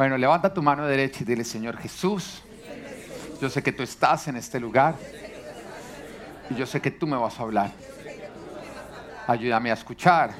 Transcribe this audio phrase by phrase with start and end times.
[0.00, 2.40] Bueno, levanta tu mano derecha y dile, Señor Jesús,
[3.38, 4.94] yo sé que tú estás en este lugar
[6.48, 7.70] y yo sé que tú me vas a hablar.
[9.26, 10.30] Ayúdame a escuchar,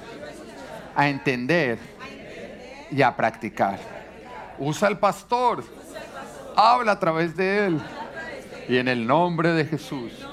[0.96, 1.79] a entender
[2.91, 3.79] y a practicar.
[4.59, 5.62] Usa el pastor,
[6.56, 7.82] habla a través de él.
[8.66, 10.27] Y en el nombre de Jesús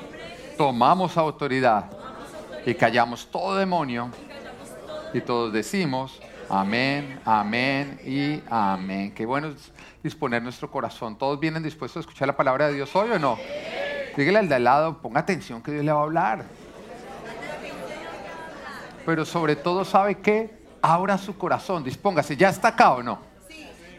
[0.57, 1.91] tomamos autoridad
[2.65, 4.09] y callamos todo demonio
[5.13, 6.17] y todos decimos
[6.49, 9.13] amén, amén y amén.
[9.13, 9.53] Qué bueno
[10.03, 11.17] disponer nuestro corazón.
[11.17, 13.37] ¿Todos vienen dispuestos a escuchar la palabra de Dios hoy o no?
[14.15, 16.45] Dígale al de al lado, ponga atención que Dios le va a hablar.
[19.05, 20.57] Pero sobre todo, ¿sabe qué?
[20.81, 22.35] Abra su corazón, dispóngase.
[22.35, 23.19] ¿Ya está acá o no?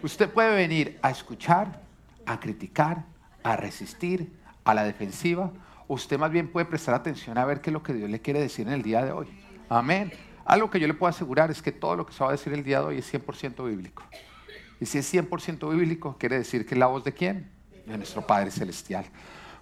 [0.03, 1.81] Usted puede venir a escuchar,
[2.27, 3.05] a criticar,
[3.43, 4.33] a resistir,
[4.65, 5.51] a la defensiva.
[5.87, 8.41] Usted más bien puede prestar atención a ver qué es lo que Dios le quiere
[8.41, 9.29] decir en el día de hoy.
[9.69, 10.13] Amén.
[10.49, 12.55] Algo que yo le puedo asegurar es que todo lo que se va a decir
[12.55, 14.03] el día de hoy es 100% bíblico.
[14.81, 17.51] Y si es 100% bíblico, quiere decir que es la voz de quién?
[17.85, 19.05] De nuestro Padre Celestial.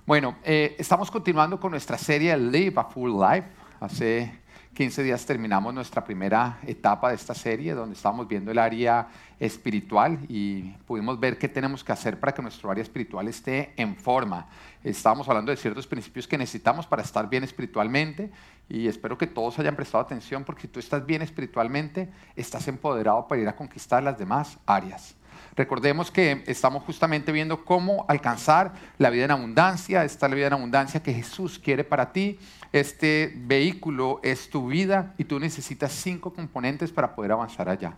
[0.06, 3.48] Bueno, eh, estamos continuando con nuestra serie Live a Full Life.
[3.80, 4.33] Hace
[4.75, 9.08] 15 días terminamos nuestra primera etapa de esta serie, donde estábamos viendo el área
[9.41, 13.97] espiritual y pudimos ver qué tenemos que hacer para que nuestro área espiritual esté en
[13.97, 14.47] forma.
[14.86, 18.30] Estábamos hablando de ciertos principios que necesitamos para estar bien espiritualmente
[18.68, 23.26] y espero que todos hayan prestado atención porque si tú estás bien espiritualmente, estás empoderado
[23.26, 25.16] para ir a conquistar las demás áreas.
[25.56, 30.52] Recordemos que estamos justamente viendo cómo alcanzar la vida en abundancia, esta la vida en
[30.52, 32.38] abundancia que Jesús quiere para ti.
[32.70, 37.96] Este vehículo es tu vida y tú necesitas cinco componentes para poder avanzar allá.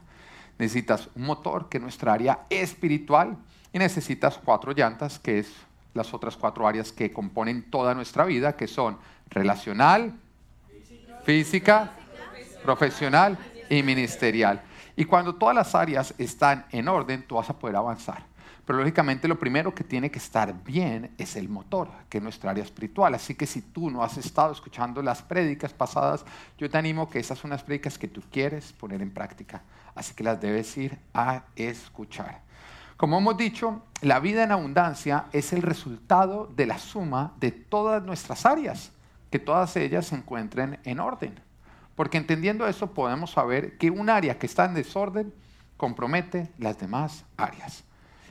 [0.56, 3.36] Necesitas un motor, que es nuestra área espiritual,
[3.74, 5.67] y necesitas cuatro llantas, que es
[5.98, 8.96] las otras cuatro áreas que componen toda nuestra vida, que son
[9.28, 10.14] relacional,
[11.24, 11.90] física,
[12.62, 13.36] profesional
[13.68, 14.62] y ministerial.
[14.96, 18.24] Y cuando todas las áreas están en orden, tú vas a poder avanzar.
[18.64, 22.50] Pero lógicamente lo primero que tiene que estar bien es el motor, que es nuestra
[22.50, 23.14] área espiritual.
[23.14, 26.24] Así que si tú no has estado escuchando las prédicas pasadas,
[26.58, 29.62] yo te animo que esas son las prédicas que tú quieres poner en práctica.
[29.94, 32.42] Así que las debes ir a escuchar.
[32.98, 38.02] Como hemos dicho, la vida en abundancia es el resultado de la suma de todas
[38.02, 38.90] nuestras áreas,
[39.30, 41.38] que todas ellas se encuentren en orden.
[41.94, 45.32] Porque entendiendo eso podemos saber que un área que está en desorden
[45.76, 47.84] compromete las demás áreas.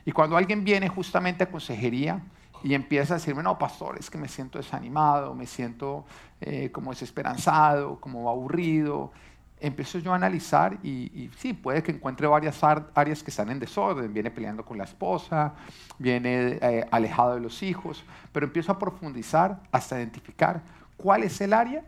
[0.04, 2.22] Y cuando alguien viene justamente a consejería
[2.62, 6.04] y empieza a decirme, no, pastor, es que me siento desanimado, me siento
[6.42, 9.14] eh, como desesperanzado, como aburrido,
[9.60, 14.14] empiezo yo a analizar y, sí, puede que encuentre varias áreas que están en desorden.
[14.14, 15.54] Viene peleando con la esposa,
[15.98, 20.62] viene eh, alejado de los hijos, pero empiezo a profundizar hasta identificar
[20.96, 21.84] cuál es el área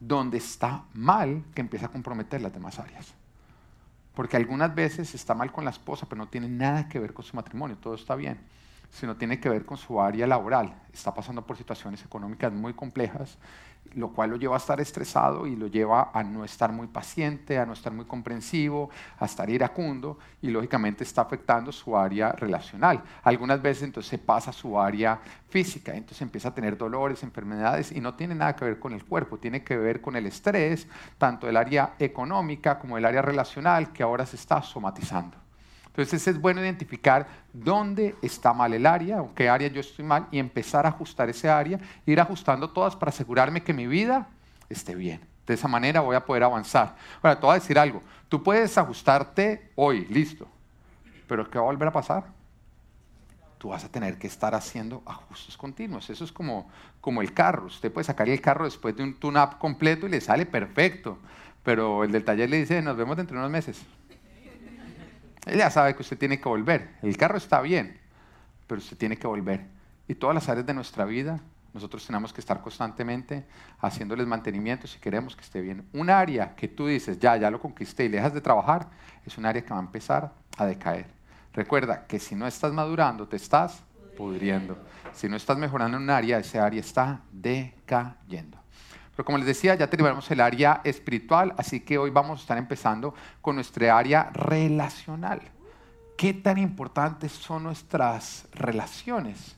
[0.00, 3.14] donde está mal que empieza a comprometer las demás áreas.
[4.14, 7.24] Porque algunas veces está mal con la esposa, pero no tiene nada que ver con
[7.24, 8.40] su matrimonio, todo está bien,
[8.90, 10.74] sino tiene que ver con su área laboral.
[10.92, 13.38] Está pasando por situaciones económicas muy complejas
[13.94, 17.58] lo cual lo lleva a estar estresado y lo lleva a no estar muy paciente,
[17.58, 23.02] a no estar muy comprensivo, a estar iracundo y lógicamente está afectando su área relacional.
[23.22, 27.92] Algunas veces entonces se pasa a su área física, entonces empieza a tener dolores, enfermedades
[27.92, 30.86] y no tiene nada que ver con el cuerpo, tiene que ver con el estrés,
[31.16, 35.47] tanto del área económica como del área relacional que ahora se está somatizando.
[35.98, 40.28] Entonces es bueno identificar dónde está mal el área o qué área yo estoy mal
[40.30, 44.28] y empezar a ajustar ese área, ir ajustando todas para asegurarme que mi vida
[44.68, 45.20] esté bien.
[45.44, 46.94] De esa manera voy a poder avanzar.
[47.20, 48.00] Ahora, te voy a decir algo.
[48.28, 50.46] Tú puedes ajustarte hoy, listo.
[51.26, 52.26] Pero ¿qué va a volver a pasar?
[53.58, 56.08] Tú vas a tener que estar haciendo ajustes continuos.
[56.10, 56.70] Eso es como,
[57.00, 57.66] como el carro.
[57.66, 61.18] Usted puede sacar el carro después de un tune-up completo y le sale perfecto.
[61.64, 63.84] Pero el del taller le dice, nos vemos dentro de unos meses.
[65.48, 66.96] Ella ya sabe que usted tiene que volver.
[67.02, 67.98] El carro está bien,
[68.66, 69.66] pero usted tiene que volver.
[70.06, 71.40] Y todas las áreas de nuestra vida,
[71.74, 73.44] nosotros tenemos que estar constantemente
[73.80, 75.86] haciéndoles mantenimiento si queremos que esté bien.
[75.92, 78.88] Un área que tú dices, ya, ya lo conquisté y dejas de trabajar,
[79.24, 81.06] es un área que va a empezar a decaer.
[81.52, 83.82] Recuerda que si no estás madurando, te estás
[84.16, 84.78] pudriendo.
[85.12, 88.58] Si no estás mejorando en un área, ese área está decayendo.
[89.18, 92.56] Pero como les decía, ya terminamos el área espiritual, así que hoy vamos a estar
[92.56, 95.42] empezando con nuestra área relacional.
[96.16, 99.56] ¿Qué tan importantes son nuestras relaciones?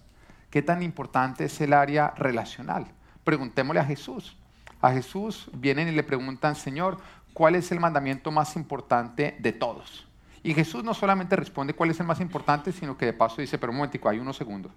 [0.48, 2.86] ¿Qué tan importante es el área relacional?
[3.22, 4.34] Preguntémosle a Jesús.
[4.80, 6.96] A Jesús vienen y le preguntan, Señor,
[7.34, 10.08] ¿cuál es el mandamiento más importante de todos?
[10.42, 13.58] Y Jesús no solamente responde cuál es el más importante, sino que de paso dice,
[13.58, 14.72] pero un momentico, hay unos segundos.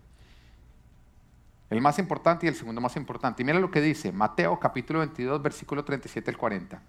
[1.74, 3.42] El más importante y el segundo más importante.
[3.42, 6.80] Y mira lo que dice Mateo capítulo 22, versículo 37 al 40.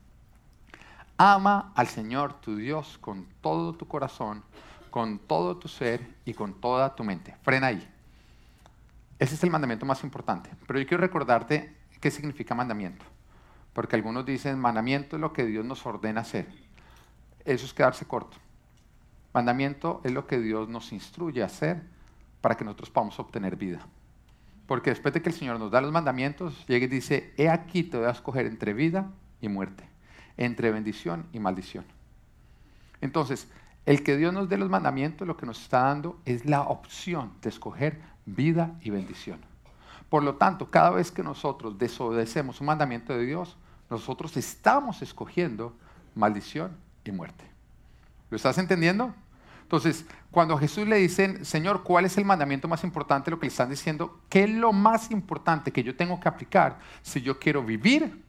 [1.17, 4.43] Ama al Señor tu Dios con todo tu corazón,
[4.91, 7.35] con todo tu ser y con toda tu mente.
[7.41, 7.91] Frena ahí.
[9.19, 10.51] Ese es el mandamiento más importante.
[10.67, 13.07] Pero yo quiero recordarte qué significa mandamiento.
[13.73, 16.47] Porque algunos dicen, mandamiento es lo que Dios nos ordena hacer.
[17.47, 18.37] Eso es quedarse corto.
[19.33, 21.83] Mandamiento es lo que Dios nos instruye a hacer
[22.43, 23.81] para que nosotros podamos obtener vida.
[24.67, 27.83] Porque después de que el Señor nos da los mandamientos, llega y dice, he aquí
[27.83, 29.85] te voy a escoger entre vida y muerte,
[30.37, 31.85] entre bendición y maldición.
[33.01, 33.49] Entonces,
[33.85, 37.33] el que Dios nos dé los mandamientos, lo que nos está dando es la opción
[37.43, 39.41] de escoger vida y bendición.
[40.09, 43.57] Por lo tanto, cada vez que nosotros desobedecemos un mandamiento de Dios,
[43.91, 45.77] nosotros estamos escogiendo
[46.15, 47.45] maldición y muerte.
[48.31, 49.15] ¿Lo estás entendiendo?
[49.65, 53.31] Entonces, cuando a Jesús le dicen, Señor, ¿cuál es el mandamiento más importante?
[53.31, 56.79] Lo que le están diciendo, ¿qué es lo más importante que yo tengo que aplicar
[57.01, 58.23] si yo quiero vivir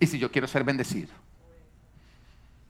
[0.00, 1.12] y si yo quiero ser bendecido?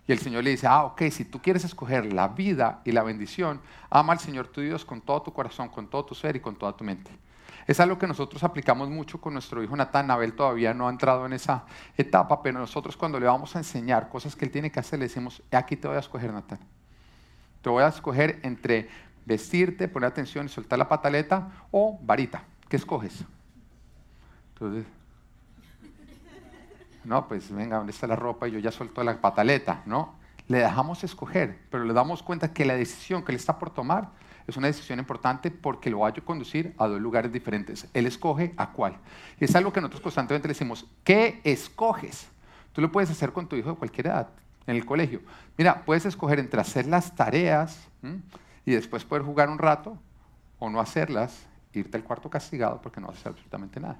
[0.06, 3.02] Y el Señor le dice, ah, ok, si tú quieres escoger la vida y la
[3.02, 6.40] bendición, ama al Señor tu Dios con todo tu corazón, con todo tu ser y
[6.40, 7.10] con toda tu mente.
[7.66, 10.10] Es algo que nosotros aplicamos mucho con nuestro hijo Natán.
[10.10, 11.64] Abel todavía no ha entrado en esa
[11.96, 15.06] etapa, pero nosotros cuando le vamos a enseñar cosas que él tiene que hacer, le
[15.06, 16.58] decimos, aquí te voy a escoger, Natán.
[17.64, 18.90] Te voy a escoger entre
[19.24, 22.44] vestirte, poner atención y soltar la pataleta o varita.
[22.68, 23.24] ¿Qué escoges?
[24.52, 24.84] Entonces,
[27.04, 28.46] no, pues venga, ¿dónde está la ropa?
[28.48, 30.12] Y yo ya suelto la pataleta, ¿no?
[30.46, 34.10] Le dejamos escoger, pero le damos cuenta que la decisión que él está por tomar
[34.46, 37.88] es una decisión importante porque lo va a conducir a dos lugares diferentes.
[37.94, 38.98] Él escoge a cuál.
[39.40, 42.28] Y es algo que nosotros constantemente decimos, ¿qué escoges?
[42.74, 44.28] Tú lo puedes hacer con tu hijo de cualquier edad,
[44.66, 45.20] en el colegio.
[45.56, 47.88] Mira, puedes escoger entre hacer las tareas
[48.64, 49.98] y después poder jugar un rato
[50.58, 53.98] o no hacerlas, irte al cuarto castigado porque no haces absolutamente nada.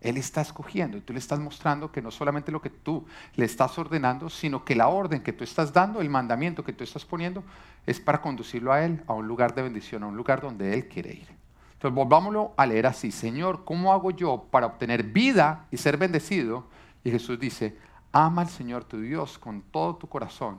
[0.00, 3.44] Él está escogiendo y tú le estás mostrando que no solamente lo que tú le
[3.44, 7.04] estás ordenando, sino que la orden que tú estás dando, el mandamiento que tú estás
[7.04, 7.42] poniendo,
[7.86, 10.86] es para conducirlo a Él a un lugar de bendición, a un lugar donde Él
[10.86, 11.28] quiere ir.
[11.72, 16.68] Entonces volvámoslo a leer así, Señor, ¿cómo hago yo para obtener vida y ser bendecido?
[17.02, 17.76] Y Jesús dice,
[18.24, 20.58] ama al Señor tu Dios con todo tu corazón,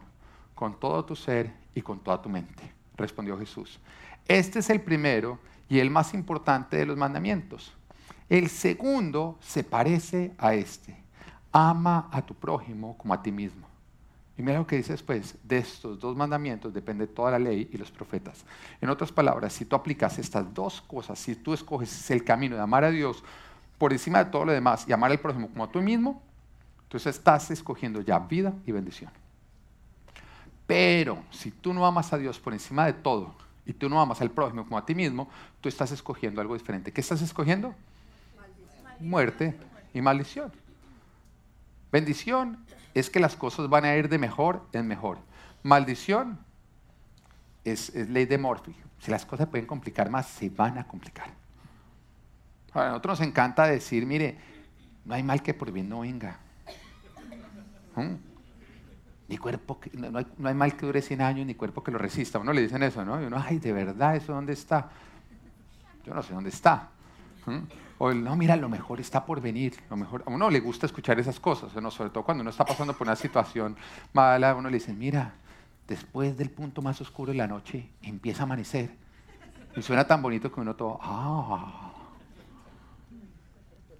[0.53, 2.71] con todo tu ser y con toda tu mente.
[2.95, 3.79] Respondió Jesús.
[4.27, 7.73] Este es el primero y el más importante de los mandamientos.
[8.29, 10.95] El segundo se parece a este.
[11.51, 13.65] Ama a tu prójimo como a ti mismo.
[14.37, 17.77] Y mira lo que dice después, de estos dos mandamientos depende toda la ley y
[17.77, 18.45] los profetas.
[18.79, 22.61] En otras palabras, si tú aplicas estas dos cosas, si tú escoges el camino de
[22.61, 23.23] amar a Dios
[23.79, 26.21] por encima de todo lo demás y amar al prójimo como a tú mismo,
[26.87, 29.11] entonces estás escogiendo ya vida y bendición.
[30.65, 33.35] Pero si tú no amas a Dios por encima de todo
[33.65, 35.29] y tú no amas al prójimo como a ti mismo,
[35.59, 36.91] tú estás escogiendo algo diferente.
[36.91, 37.75] ¿Qué estás escogiendo?
[38.99, 39.55] muerte
[39.93, 40.51] y maldición.
[41.91, 42.57] Bendición
[42.93, 45.19] es que las cosas van a ir de mejor en mejor.
[45.63, 46.39] Maldición
[47.63, 48.75] es, ley de Morphy.
[48.99, 51.29] Si las cosas pueden complicar más, se van a complicar.
[52.73, 54.37] a nosotros nos encanta decir, mire,
[55.05, 56.39] no hay mal que por bien no venga.
[59.27, 62.39] Ni cuerpo, que, no, hay, mal que dure 100 años, ni cuerpo que lo resista.
[62.39, 63.21] uno le dicen eso, ¿no?
[63.21, 64.89] Y uno, ay, de verdad, ¿eso dónde está?
[66.05, 66.89] Yo no sé dónde está.
[67.97, 69.75] O el, no, mira, lo mejor está por venir.
[69.89, 71.91] Lo mejor, a uno le gusta escuchar esas cosas, ¿no?
[71.91, 73.75] sobre todo cuando uno está pasando por una situación
[74.13, 75.33] mala, uno le dice, mira,
[75.87, 78.91] después del punto más oscuro de la noche empieza a amanecer.
[79.75, 81.91] Y suena tan bonito que uno todo, ah,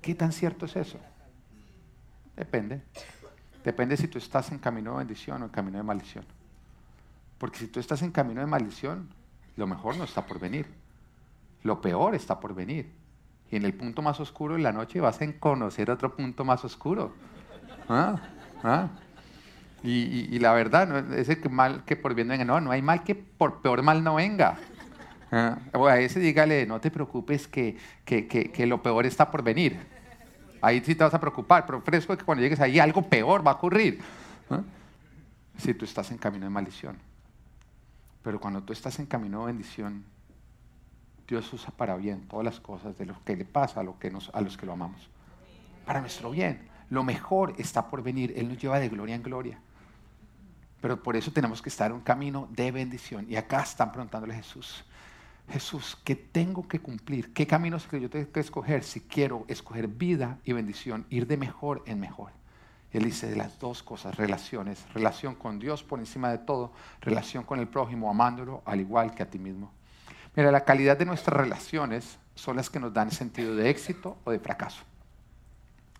[0.02, 1.00] ¿qué tan cierto es eso?
[2.36, 2.82] Depende.
[3.68, 6.24] Depende si tú estás en camino de bendición o en camino de maldición.
[7.38, 9.10] Porque si tú estás en camino de maldición,
[9.58, 10.68] lo mejor no está por venir.
[11.64, 12.90] Lo peor está por venir.
[13.52, 16.64] Y en el punto más oscuro de la noche vas a conocer otro punto más
[16.64, 17.12] oscuro.
[17.90, 18.16] ¿Ah?
[18.64, 18.88] ¿Ah?
[19.84, 23.16] Y, la verdad, ese que mal que por bien venga, no, no hay mal que
[23.16, 24.60] por peor mal no venga.
[25.30, 25.58] ¿Ah?
[25.74, 29.97] O a ese dígale, no te preocupes que, que, que, lo peor está por venir.
[30.62, 33.52] Ahí sí te vas a preocupar, pero fresco que cuando llegues ahí algo peor va
[33.52, 34.00] a ocurrir.
[35.58, 36.98] Si tú estás en camino de maldición.
[38.24, 40.04] Pero cuando tú estás en camino de bendición,
[41.28, 44.10] Dios usa para bien todas las cosas de lo que le pasa a, lo que
[44.10, 45.10] nos, a los que lo amamos.
[45.86, 46.68] Para nuestro bien.
[46.90, 48.34] Lo mejor está por venir.
[48.38, 49.60] Él nos lleva de gloria en gloria.
[50.82, 53.26] Pero por eso tenemos que estar en un camino de bendición.
[53.30, 54.86] Y acá están preguntándole a Jesús,
[55.50, 57.34] Jesús, ¿qué tengo que cumplir?
[57.34, 61.38] ¿Qué caminos que yo tengo que escoger si quiero escoger vida y bendición, ir de
[61.38, 62.32] mejor en mejor?
[62.92, 67.44] Él dice de las dos cosas, relaciones, relación con Dios por encima de todo, relación
[67.44, 69.72] con el prójimo, amándolo al igual que a ti mismo.
[70.36, 74.32] Mira, la calidad de nuestras relaciones son las que nos dan sentido de éxito o
[74.32, 74.84] de fracaso.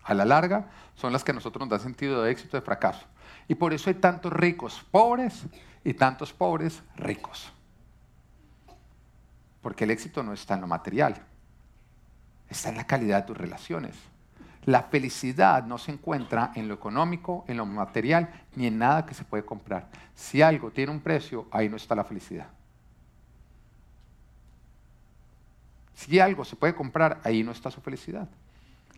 [0.04, 2.64] A la larga, son las que a nosotros nos dan sentido de éxito o de
[2.64, 3.04] fracaso.
[3.48, 5.44] Y por eso hay tantos ricos pobres
[5.84, 7.52] y tantos pobres ricos.
[9.68, 11.14] Porque el éxito no está en lo material,
[12.48, 13.94] está en la calidad de tus relaciones.
[14.64, 19.12] La felicidad no se encuentra en lo económico, en lo material, ni en nada que
[19.12, 19.90] se puede comprar.
[20.14, 22.46] Si algo tiene un precio, ahí no está la felicidad.
[25.92, 28.26] Si algo se puede comprar, ahí no está su felicidad.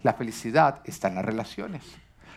[0.04, 1.82] La felicidad está en las relaciones.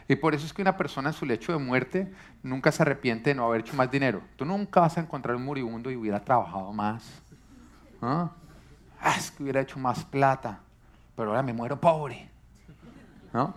[0.07, 2.11] Y por eso es que una persona en su lecho de muerte
[2.41, 4.23] nunca se arrepiente de no haber hecho más dinero.
[4.37, 7.23] Tú nunca vas a encontrar un moribundo y hubiera trabajado más.
[8.03, 8.31] ¿Ah?
[9.17, 10.60] es que hubiera hecho más plata,
[11.15, 12.29] pero ahora me muero pobre.
[13.31, 13.53] ¿no?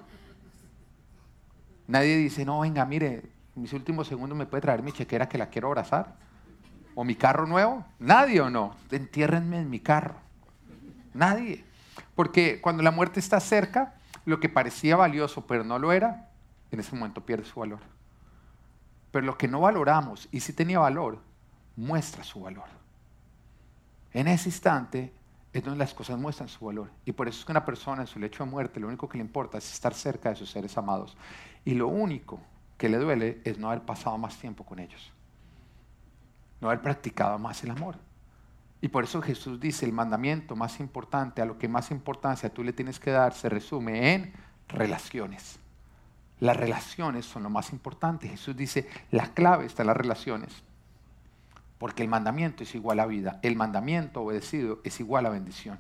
[1.88, 3.25] Nadie dice, no, venga, mire,
[3.57, 6.15] mis últimos segundos me puede traer mi chequera que la quiero abrazar.
[6.95, 7.85] ¿O mi carro nuevo?
[7.99, 8.75] Nadie o no.
[8.91, 10.15] Entiérrenme en mi carro.
[11.12, 11.65] Nadie.
[12.15, 16.31] Porque cuando la muerte está cerca, lo que parecía valioso pero no lo era,
[16.71, 17.81] en ese momento pierde su valor.
[19.11, 21.19] Pero lo que no valoramos y si tenía valor,
[21.76, 22.86] muestra su valor.
[24.13, 25.13] En ese instante
[25.53, 26.91] es donde las cosas muestran su valor.
[27.05, 29.19] Y por eso es que una persona en su lecho de muerte lo único que
[29.19, 31.17] le importa es estar cerca de sus seres amados.
[31.65, 32.41] Y lo único
[32.77, 35.13] que le duele es no haber pasado más tiempo con ellos.
[36.61, 37.99] No haber practicado más el amor.
[38.81, 42.63] Y por eso Jesús dice, el mandamiento más importante, a lo que más importancia tú
[42.63, 44.33] le tienes que dar, se resume en
[44.69, 45.59] relaciones.
[46.41, 48.29] Las relaciones son lo más importante.
[48.29, 50.63] Jesús dice, la clave está en las relaciones.
[51.78, 53.38] Porque el mandamiento es igual a vida.
[53.42, 55.78] El mandamiento obedecido es igual a bendición.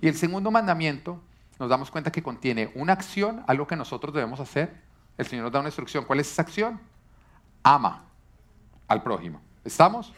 [0.00, 1.20] Y el segundo mandamiento,
[1.58, 4.74] nos damos cuenta que contiene una acción, algo que nosotros debemos hacer.
[5.16, 6.04] El Señor nos da una instrucción.
[6.04, 6.80] ¿Cuál es esa acción?
[7.62, 8.04] Ama
[8.88, 9.40] al prójimo.
[9.64, 10.12] ¿Estamos?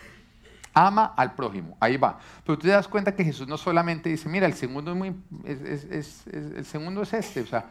[0.73, 1.77] Ama al prójimo.
[1.79, 2.19] Ahí va.
[2.45, 5.15] Pero tú te das cuenta que Jesús no solamente dice, mira, el segundo es, muy,
[5.45, 7.67] el segundo es este, o sea,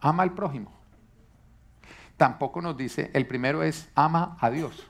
[0.00, 0.72] ama al prójimo.
[2.16, 4.86] Tampoco nos dice, el primero es ama a Dios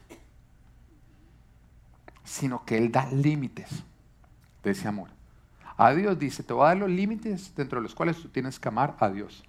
[2.31, 3.83] sino que Él da límites
[4.63, 5.11] de ese amor.
[5.77, 8.61] A Dios dice, te voy a dar los límites dentro de los cuales tú tienes
[8.61, 9.43] que amar a Dios.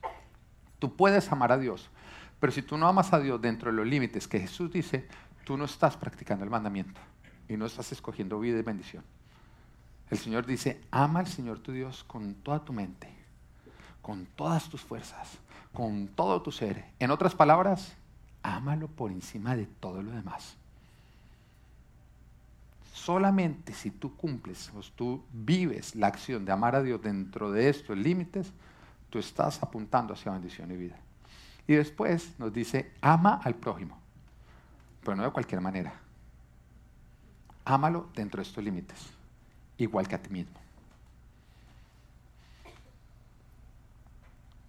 [0.79, 1.91] Tú puedes amar a Dios,
[2.39, 5.07] pero si tú no amas a Dios dentro de los límites que Jesús dice,
[5.45, 6.99] tú no estás practicando el mandamiento
[7.47, 9.03] y no estás escogiendo vida y bendición.
[10.09, 13.13] El Señor dice, ama al Señor tu Dios con toda tu mente,
[14.01, 15.37] con todas tus fuerzas,
[15.71, 16.85] con todo tu ser.
[16.97, 17.93] En otras palabras,
[18.41, 20.57] ámalo por encima de todo lo demás.
[23.03, 27.67] Solamente si tú cumples o tú vives la acción de amar a Dios dentro de
[27.67, 28.53] estos límites,
[29.09, 30.97] tú estás apuntando hacia bendición y vida.
[31.67, 33.97] Y después nos dice, ama al prójimo,
[35.03, 35.95] pero no de cualquier manera.
[37.65, 39.07] Ámalo dentro de estos límites,
[39.79, 40.59] igual que a ti mismo.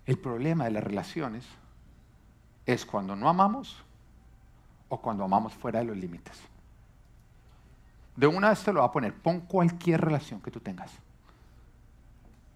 [0.07, 1.45] El problema de las relaciones
[2.65, 3.77] es cuando no amamos
[4.89, 6.52] o cuando amamos fuera de los límites.
[8.17, 9.15] De una vez te lo voy a poner.
[9.15, 10.93] Pon cualquier relación que tú tengas.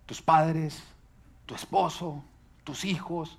[0.05, 0.83] Tus padres,
[1.47, 2.23] tu esposo,
[2.65, 3.39] tus hijos,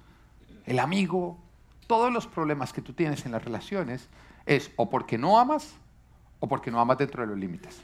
[0.65, 1.37] el amigo,
[1.85, 4.09] todos los problemas que tú tienes en las relaciones
[4.45, 5.75] es o porque no amas
[6.39, 7.81] o porque no amas dentro de los límites.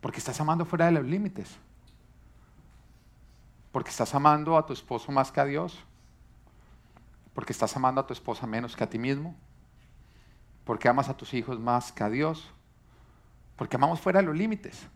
[0.00, 1.58] Porque estás amando fuera de los límites.
[3.70, 5.78] Porque estás amando a tu esposo más que a Dios.
[7.34, 9.36] Porque estás amando a tu esposa menos que a ti mismo
[10.70, 12.48] porque amas a tus hijos más que a Dios,
[13.56, 14.86] porque amamos fuera de los límites.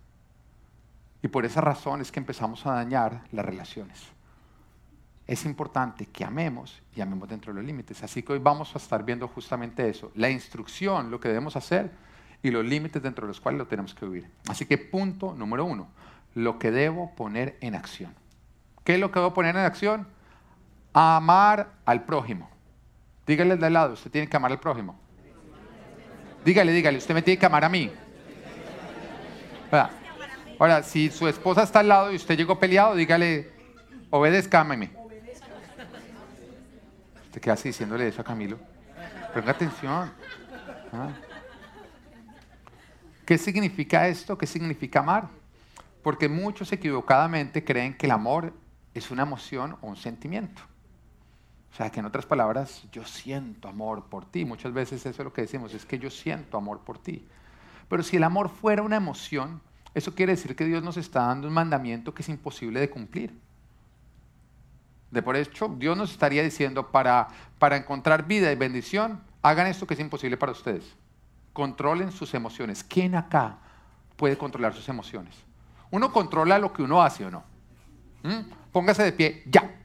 [1.21, 4.00] Y por esa razón es que empezamos a dañar las relaciones.
[5.26, 8.04] Es importante que amemos y amemos dentro de los límites.
[8.04, 11.90] Así que hoy vamos a estar viendo justamente eso, la instrucción, lo que debemos hacer
[12.40, 14.31] y los límites dentro de los cuales lo tenemos que vivir.
[14.49, 15.88] Así que punto número uno,
[16.37, 18.14] lo que debo poner en acción.
[18.85, 20.07] ¿Qué es lo que debo poner en acción?
[20.93, 22.49] Amar al prójimo.
[23.26, 25.00] Dígale de lado, usted tiene que amar al prójimo.
[26.45, 27.91] Dígale, dígale, usted me tiene que amar a mí.
[30.59, 33.51] Ahora, si su esposa está al lado y usted llegó peleado, dígale,
[34.11, 34.91] obedezcámeme.
[37.25, 38.59] Usted queda así diciéndole eso a Camilo.
[39.33, 40.13] Ponga atención.
[40.93, 41.09] ¿Ah?
[43.27, 44.39] ¿Qué significa esto?
[44.39, 45.29] ¿Qué significa amar?
[46.03, 48.53] Porque muchos equivocadamente creen que el amor
[48.93, 50.63] es una emoción o un sentimiento.
[51.75, 54.45] O sea, que en otras palabras, yo siento amor por ti.
[54.45, 57.26] Muchas veces eso es lo que decimos, es que yo siento amor por ti.
[57.88, 59.61] Pero si el amor fuera una emoción,
[59.93, 63.37] eso quiere decir que Dios nos está dando un mandamiento que es imposible de cumplir.
[65.11, 67.26] De por hecho, Dios nos estaría diciendo, para,
[67.59, 70.95] para encontrar vida y bendición, hagan esto que es imposible para ustedes.
[71.52, 72.85] Controlen sus emociones.
[72.85, 73.59] ¿Quién acá
[74.14, 75.35] puede controlar sus emociones?
[75.90, 77.43] Uno controla lo que uno hace o no.
[78.23, 78.71] ¿Mm?
[78.71, 79.81] Póngase de pie, ya.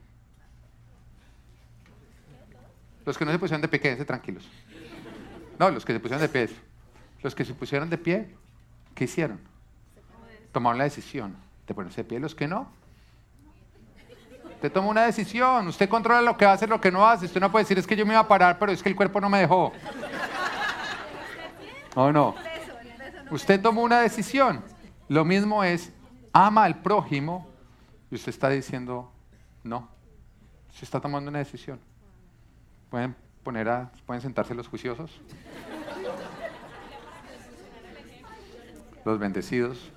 [3.10, 4.48] Los que no se pusieron de pie, quédense tranquilos.
[5.58, 6.48] No, los que se pusieron de pie.
[7.24, 8.36] Los que se pusieron de pie,
[8.94, 9.40] ¿qué hicieron?
[10.52, 11.36] Tomaron la decisión
[11.66, 12.20] de ponerse de pie.
[12.20, 12.72] Los que no,
[14.44, 17.26] Usted toma una decisión, usted controla lo que hace, lo que no hace.
[17.26, 18.96] Usted no puede decir es que yo me iba a parar, pero es que el
[18.96, 19.74] cuerpo no me dejó.
[21.96, 22.36] ¿O no?
[23.32, 24.64] Usted tomó una decisión.
[25.08, 25.92] Lo mismo es,
[26.32, 27.50] ama al prójimo
[28.12, 29.12] y usted está diciendo,
[29.64, 29.90] no.
[30.70, 31.80] Usted está tomando una decisión.
[32.90, 35.22] ¿Pueden, poner a, ¿Pueden sentarse los juiciosos?
[39.06, 39.92] Los bendecidos.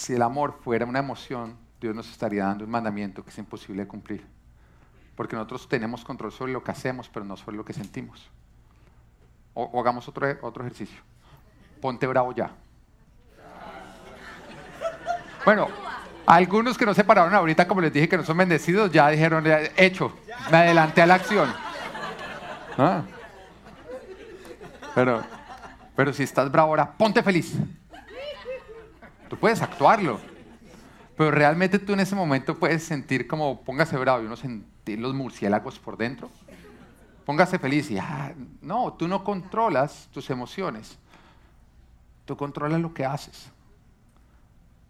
[0.00, 3.82] si el amor fuera una emoción, Dios nos estaría dando un mandamiento que es imposible
[3.82, 4.26] de cumplir.
[5.14, 8.30] Porque nosotros tenemos control sobre lo que hacemos, pero no sobre lo que sentimos.
[9.52, 10.98] O, hagamos otro, otro ejercicio.
[11.82, 12.50] Ponte bravo ya.
[15.44, 15.68] Bueno,
[16.26, 19.44] algunos que no se pararon ahorita, como les dije que no son bendecidos, ya dijeron,
[19.76, 20.12] hecho,
[20.50, 21.52] me adelanté a la acción.
[22.78, 23.02] ¿Ah?
[24.94, 25.22] Pero,
[25.96, 27.54] pero si estás bravo ahora, ponte feliz.
[29.28, 30.20] Tú puedes actuarlo.
[31.16, 35.14] Pero realmente tú en ese momento puedes sentir como, póngase bravo y uno sentir los
[35.14, 36.30] murciélagos por dentro.
[37.26, 40.98] Póngase feliz y, ah, no, tú no controlas tus emociones.
[42.24, 43.50] Tú controlas lo que haces.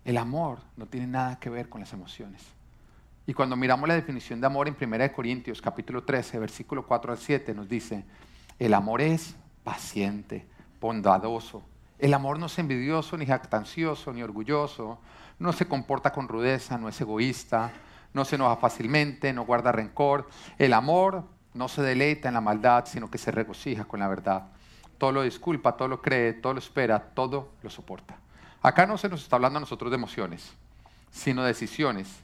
[0.04, 2.42] El amor no tiene nada que ver con las emociones.
[3.26, 7.18] Y cuando miramos la definición de amor en 1 Corintios capítulo 13, versículo 4 al
[7.18, 8.04] 7, nos dice,
[8.58, 10.46] el amor es paciente,
[10.80, 11.62] bondadoso,
[11.98, 14.98] el amor no es envidioso, ni jactancioso, ni orgulloso,
[15.38, 17.72] no se comporta con rudeza, no es egoísta,
[18.14, 20.28] no se enoja fácilmente, no guarda rencor.
[20.58, 24.48] El amor no se deleita en la maldad, sino que se regocija con la verdad.
[24.96, 28.16] Todo lo disculpa, todo lo cree, todo lo espera, todo lo soporta.
[28.62, 30.52] Acá no se nos está hablando a nosotros de emociones,
[31.10, 32.22] sino de decisiones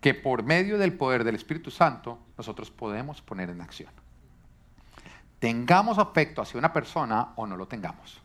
[0.00, 3.90] que por medio del poder del Espíritu Santo nosotros podemos poner en acción.
[5.38, 8.20] Tengamos afecto hacia una persona o no lo tengamos.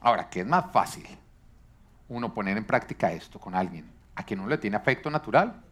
[0.00, 1.06] Ahora, ¿qué es más fácil?
[2.08, 5.62] Uno poner en práctica esto con alguien a quien uno le tiene afecto natural.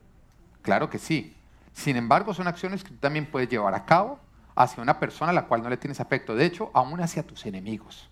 [0.62, 1.37] Claro que sí.
[1.73, 4.18] Sin embargo, son acciones que tú también puedes llevar a cabo
[4.55, 6.35] hacia una persona a la cual no le tienes afecto.
[6.35, 8.09] De hecho, aún hacia tus enemigos.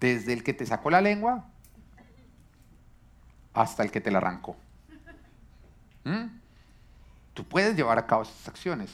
[0.00, 1.44] Desde el que te sacó la lengua
[3.54, 4.56] hasta el que te la arrancó.
[6.04, 6.26] ¿Mm?
[7.34, 8.92] Tú puedes llevar a cabo esas acciones.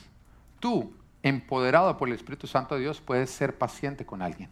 [0.61, 4.51] Tú, empoderado por el Espíritu Santo de Dios, puedes ser paciente con alguien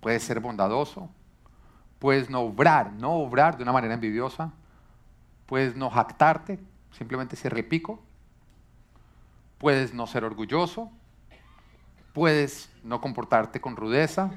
[0.00, 1.08] puedes ser bondadoso,
[1.98, 4.52] puedes no obrar, no obrar de una manera envidiosa,
[5.46, 6.58] puedes no jactarte,
[6.92, 8.00] simplemente ser el pico,
[9.58, 10.90] puedes no ser orgulloso,
[12.12, 14.30] puedes no comportarte con rudeza,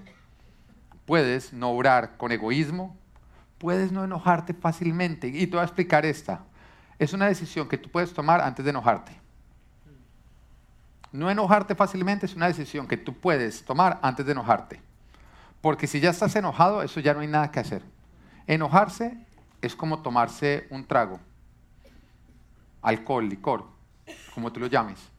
[1.11, 2.95] puedes no obrar con egoísmo,
[3.57, 5.27] puedes no enojarte fácilmente.
[5.27, 6.45] Y te voy a explicar esta.
[6.97, 9.19] Es una decisión que tú puedes tomar antes de enojarte.
[11.11, 14.79] No enojarte fácilmente es una decisión que tú puedes tomar antes de enojarte.
[15.59, 17.83] Porque si ya estás enojado, eso ya no hay nada que hacer.
[18.47, 19.17] Enojarse
[19.61, 21.19] es como tomarse un trago,
[22.81, 23.65] alcohol, licor,
[24.33, 25.09] como tú lo llames.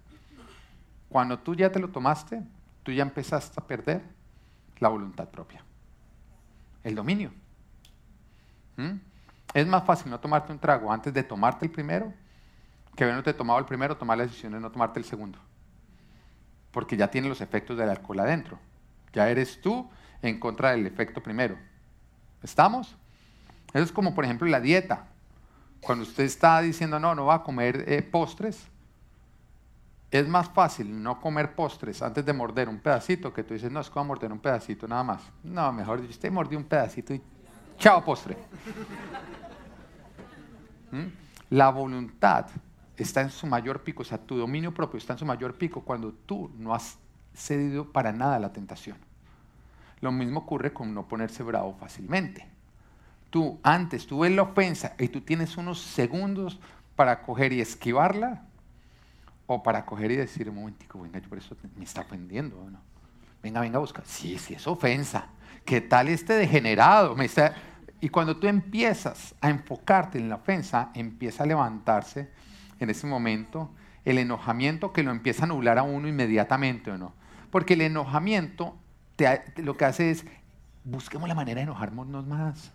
[1.11, 2.43] Cuando tú ya te lo tomaste,
[2.83, 4.01] tú ya empezaste a perder
[4.79, 5.63] la voluntad propia,
[6.85, 7.33] el dominio.
[8.77, 8.97] ¿Mm?
[9.55, 12.13] Es más fácil no tomarte un trago antes de tomarte el primero
[12.97, 15.39] que habiéndote tomado el primero, tomar la decisión de no tomarte el segundo.
[16.71, 18.59] Porque ya tiene los efectos del alcohol adentro.
[19.13, 19.89] Ya eres tú
[20.21, 21.57] en contra del efecto primero.
[22.43, 22.97] ¿Estamos?
[23.73, 25.07] Eso es como, por ejemplo, la dieta.
[25.81, 28.69] Cuando usted está diciendo, no, no va a comer eh, postres,
[30.13, 33.81] es más fácil no comer postres antes de morder un pedacito que tú dices, no,
[33.81, 35.23] es que voy a morder un pedacito nada más.
[35.43, 37.23] No, mejor dicho, usted mordió un pedacito y
[37.79, 38.37] chao postre.
[40.93, 41.07] ¿Mm?
[41.49, 42.47] La voluntad
[42.95, 45.81] está en su mayor pico, o sea, tu dominio propio está en su mayor pico
[45.81, 46.99] cuando tú no has
[47.33, 48.99] cedido para nada a la tentación.
[50.03, 52.47] Lo mismo ocurre con no ponerse bravo fácilmente.
[53.31, 56.61] Tú antes, tú ves la ofensa y tú tienes unos segundos
[56.97, 58.45] para coger y esquivarla
[59.47, 62.57] o para coger y decir, un momentico, venga, yo por eso me está ofendiendo.
[62.71, 62.81] ¿no?
[63.43, 64.03] Venga, venga, busca.
[64.05, 65.27] Sí, sí, es ofensa.
[65.65, 67.15] ¿Qué tal este degenerado?
[67.17, 67.55] Me está...
[68.01, 72.31] Y cuando tú empiezas a enfocarte en la ofensa, empieza a levantarse
[72.81, 73.71] en ese momento
[74.05, 77.13] el enojamiento que lo empieza a nublar a uno inmediatamente, ¿o no?
[77.51, 78.77] Porque el enojamiento
[79.57, 80.25] lo que hace es,
[80.85, 82.73] busquemos la manera de enojarnos más.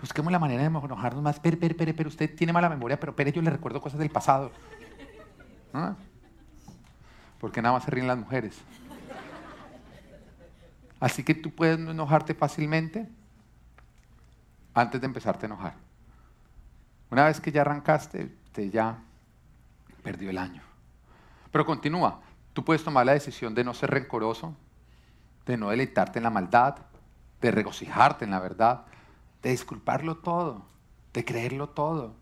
[0.00, 1.40] Busquemos la manera de enojarnos más.
[1.40, 4.10] Pero, pero, pero, pero usted tiene mala memoria, pero, pero yo le recuerdo cosas del
[4.10, 4.52] pasado.
[7.40, 8.60] Porque nada más se ríen las mujeres.
[11.00, 13.08] Así que tú puedes no enojarte fácilmente
[14.74, 15.74] antes de empezarte a enojar.
[17.10, 18.98] Una vez que ya arrancaste, te ya
[20.02, 20.62] perdió el año.
[21.50, 22.20] Pero continúa.
[22.52, 24.54] Tú puedes tomar la decisión de no ser rencoroso,
[25.46, 26.76] de no deleitarte en la maldad,
[27.40, 28.84] de regocijarte en la verdad,
[29.42, 30.64] de disculparlo todo,
[31.12, 32.14] de creerlo todo,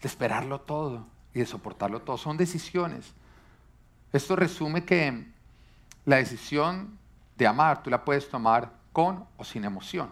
[0.00, 2.16] de esperarlo todo y de soportarlo todo.
[2.16, 3.12] Son decisiones.
[4.12, 5.26] Esto resume que
[6.04, 6.98] la decisión
[7.36, 10.10] de amar tú la puedes tomar con o sin emoción.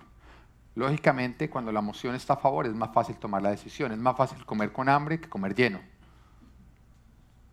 [0.74, 4.16] Lógicamente, cuando la emoción está a favor es más fácil tomar la decisión, es más
[4.16, 5.80] fácil comer con hambre que comer lleno.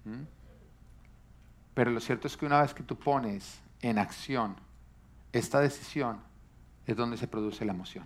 [0.06, 0.24] ¿Mm?
[1.74, 4.56] Pero lo cierto es que una vez que tú pones en acción
[5.32, 6.20] esta decisión,
[6.86, 8.06] es donde se produce la emoción.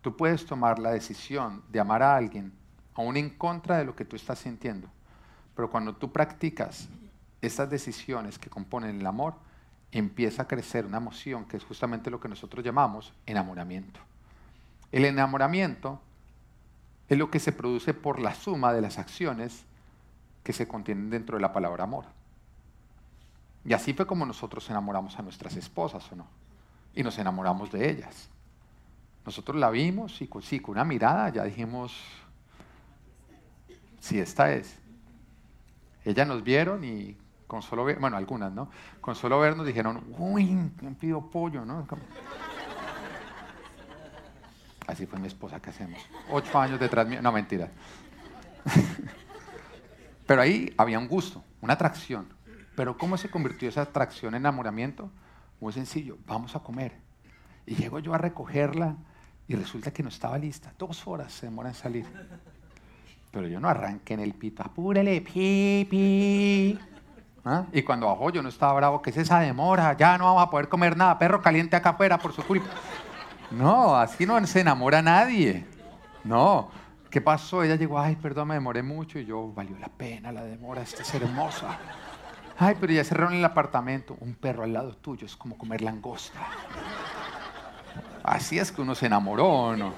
[0.00, 2.52] Tú puedes tomar la decisión de amar a alguien
[3.00, 4.88] aún en contra de lo que tú estás sintiendo.
[5.54, 6.88] Pero cuando tú practicas
[7.42, 9.34] estas decisiones que componen el amor,
[9.92, 14.00] empieza a crecer una emoción que es justamente lo que nosotros llamamos enamoramiento.
[14.92, 16.00] El enamoramiento
[17.08, 19.64] es lo que se produce por la suma de las acciones
[20.44, 22.04] que se contienen dentro de la palabra amor.
[23.64, 26.26] Y así fue como nosotros enamoramos a nuestras esposas, ¿o no?
[26.94, 28.28] Y nos enamoramos de ellas.
[29.24, 31.94] Nosotros la vimos y con, una mirada ya dijimos,
[34.00, 34.78] sí, esta es.
[36.04, 38.70] Ellas nos vieron y con solo ver, bueno, algunas, ¿no?
[39.00, 41.86] Con solo vernos dijeron, uy, me pido pollo, ¿no?
[44.86, 46.00] Así fue mi esposa, ¿qué hacemos?
[46.30, 47.68] Ocho años detrás mío, no, mentira.
[50.26, 52.28] Pero ahí había un gusto, una atracción.
[52.76, 55.10] Pero ¿cómo se convirtió esa atracción en enamoramiento?
[55.60, 56.94] Muy sencillo, vamos a comer.
[57.66, 58.96] Y llego yo a recogerla
[59.46, 60.72] y resulta que no estaba lista.
[60.78, 62.06] Dos horas se demora en salir.
[63.30, 66.78] Pero yo no arranqué en el pito, apúrele, pi,
[67.44, 67.64] ¿Ah?
[67.72, 69.96] Y cuando bajó yo no estaba bravo, ¿qué es esa demora?
[69.96, 72.68] Ya no vamos a poder comer nada, perro caliente acá afuera por su culpa.
[73.50, 75.66] No, así no se enamora nadie.
[76.24, 76.70] No.
[77.10, 77.64] ¿Qué pasó?
[77.64, 79.18] Ella llegó, ay, perdón, me demoré mucho.
[79.18, 81.76] Y yo, valió la pena la demora, esta es hermosa.
[82.56, 84.16] Ay, pero ya cerraron el apartamento.
[84.20, 86.38] Un perro al lado tuyo es como comer langosta.
[88.22, 89.94] Así es que uno se enamoró, ¿o no?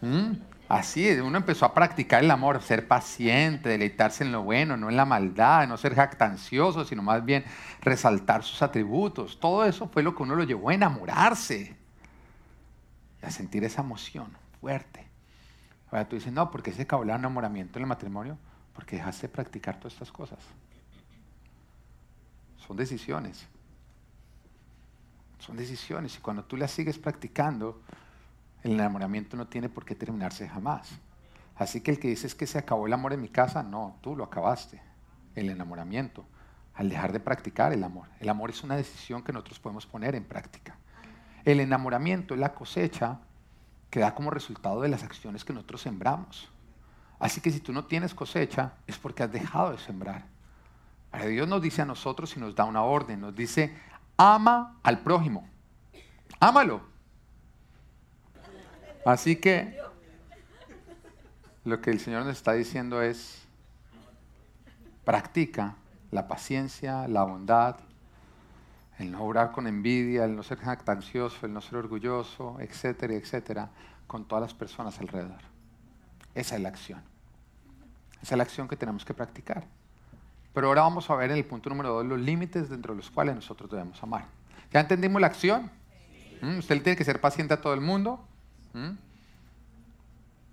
[0.00, 0.49] ¿Mm?
[0.70, 4.96] Así uno empezó a practicar el amor, ser paciente, deleitarse en lo bueno, no en
[4.96, 7.44] la maldad, no ser jactancioso, sino más bien
[7.80, 9.40] resaltar sus atributos.
[9.40, 11.76] Todo eso fue lo que uno lo llevó a enamorarse
[13.20, 14.30] y a sentir esa emoción
[14.60, 15.04] fuerte.
[15.90, 18.38] Ahora tú dices, no, porque se acabó el enamoramiento en el matrimonio?
[18.72, 20.38] Porque dejaste de practicar todas estas cosas.
[22.64, 23.44] Son decisiones.
[25.40, 26.16] Son decisiones.
[26.16, 27.82] Y cuando tú las sigues practicando,
[28.62, 30.90] el enamoramiento no tiene por qué terminarse jamás.
[31.56, 34.16] Así que el que dices que se acabó el amor en mi casa, no, tú
[34.16, 34.80] lo acabaste.
[35.34, 36.24] El enamoramiento.
[36.74, 38.08] Al dejar de practicar el amor.
[38.18, 40.76] El amor es una decisión que nosotros podemos poner en práctica.
[41.44, 43.18] El enamoramiento es la cosecha
[43.90, 46.50] que da como resultado de las acciones que nosotros sembramos.
[47.18, 50.24] Así que si tú no tienes cosecha, es porque has dejado de sembrar.
[51.12, 53.76] Ahora Dios nos dice a nosotros y nos da una orden, nos dice,
[54.16, 55.46] ama al prójimo.
[56.38, 56.89] Ámalo.
[59.04, 59.78] Así que
[61.64, 63.42] lo que el Señor nos está diciendo es,
[65.04, 65.76] practica
[66.10, 67.76] la paciencia, la bondad,
[68.98, 73.70] el no obrar con envidia, el no ser jactancioso, el no ser orgulloso, etcétera, etcétera,
[74.06, 75.40] con todas las personas alrededor.
[76.34, 77.02] Esa es la acción.
[78.22, 79.64] Esa es la acción que tenemos que practicar.
[80.52, 83.10] Pero ahora vamos a ver en el punto número dos los límites dentro de los
[83.10, 84.26] cuales nosotros debemos amar.
[84.72, 85.70] ¿Ya entendimos la acción?
[86.42, 86.58] ¿Mm?
[86.58, 88.26] Usted tiene que ser paciente a todo el mundo.
[88.72, 88.90] ¿Mm?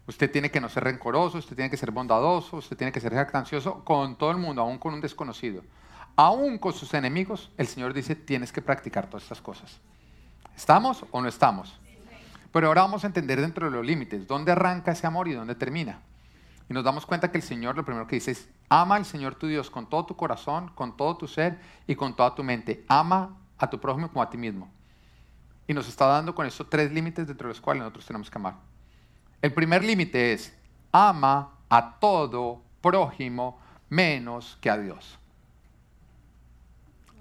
[0.08, 3.14] Usted tiene que no ser rencoroso, usted tiene que ser bondadoso, usted tiene que ser
[3.14, 5.64] jactancioso con todo el mundo, aún con un desconocido.
[6.16, 9.80] Aún con sus enemigos, el Señor dice, tienes que practicar todas estas cosas.
[10.56, 11.78] ¿Estamos o no estamos?
[12.52, 15.56] Pero ahora vamos a entender dentro de los límites, dónde arranca ese amor y dónde
[15.56, 16.00] termina.
[16.70, 19.36] Y nos damos cuenta que el Señor lo primero que dice es, ama al Señor
[19.36, 22.86] tu Dios con todo tu corazón, con todo tu ser y con toda tu mente.
[22.88, 24.70] Ama a tu prójimo como a ti mismo.
[25.68, 28.38] Y nos está dando con eso tres límites dentro de los cuales nosotros tenemos que
[28.38, 28.56] amar.
[29.42, 30.58] El primer límite es,
[30.92, 35.20] ama a todo prójimo menos que a Dios.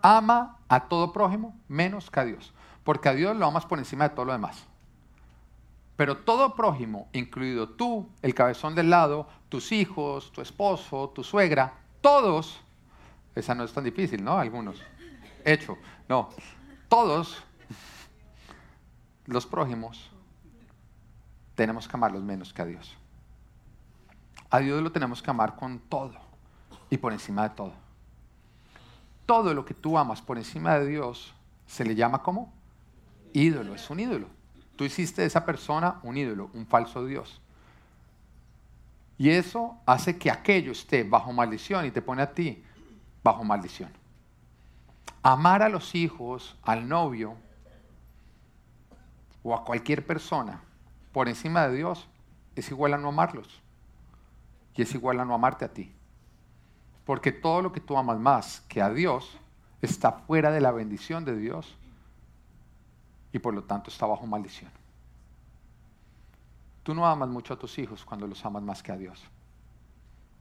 [0.00, 2.52] Ama a todo prójimo menos que a Dios.
[2.84, 4.64] Porque a Dios lo amas por encima de todo lo demás.
[5.96, 11.72] Pero todo prójimo, incluido tú, el cabezón del lado, tus hijos, tu esposo, tu suegra,
[12.02, 12.60] todos,
[13.34, 14.38] esa no es tan difícil, ¿no?
[14.38, 14.82] Algunos.
[15.44, 15.78] Hecho,
[16.08, 16.30] no.
[16.88, 17.42] Todos
[19.26, 20.10] los prójimos,
[21.54, 22.96] tenemos que amarlos menos que a Dios.
[24.50, 26.14] A Dios lo tenemos que amar con todo
[26.90, 27.72] y por encima de todo.
[29.24, 31.34] Todo lo que tú amas por encima de Dios
[31.66, 32.52] se le llama como
[33.32, 34.28] ídolo, es un ídolo.
[34.76, 37.40] Tú hiciste de esa persona un ídolo, un falso Dios.
[39.18, 42.62] Y eso hace que aquello esté bajo maldición y te pone a ti
[43.24, 43.90] bajo maldición.
[45.22, 47.36] Amar a los hijos, al novio
[49.46, 50.60] o a cualquier persona
[51.12, 52.08] por encima de Dios
[52.56, 53.62] es igual a no amarlos.
[54.74, 55.94] Y es igual a no amarte a ti.
[57.04, 59.38] Porque todo lo que tú amas más que a Dios
[59.80, 61.76] está fuera de la bendición de Dios
[63.32, 64.72] y por lo tanto está bajo maldición.
[66.82, 69.24] Tú no amas mucho a tus hijos cuando los amas más que a Dios.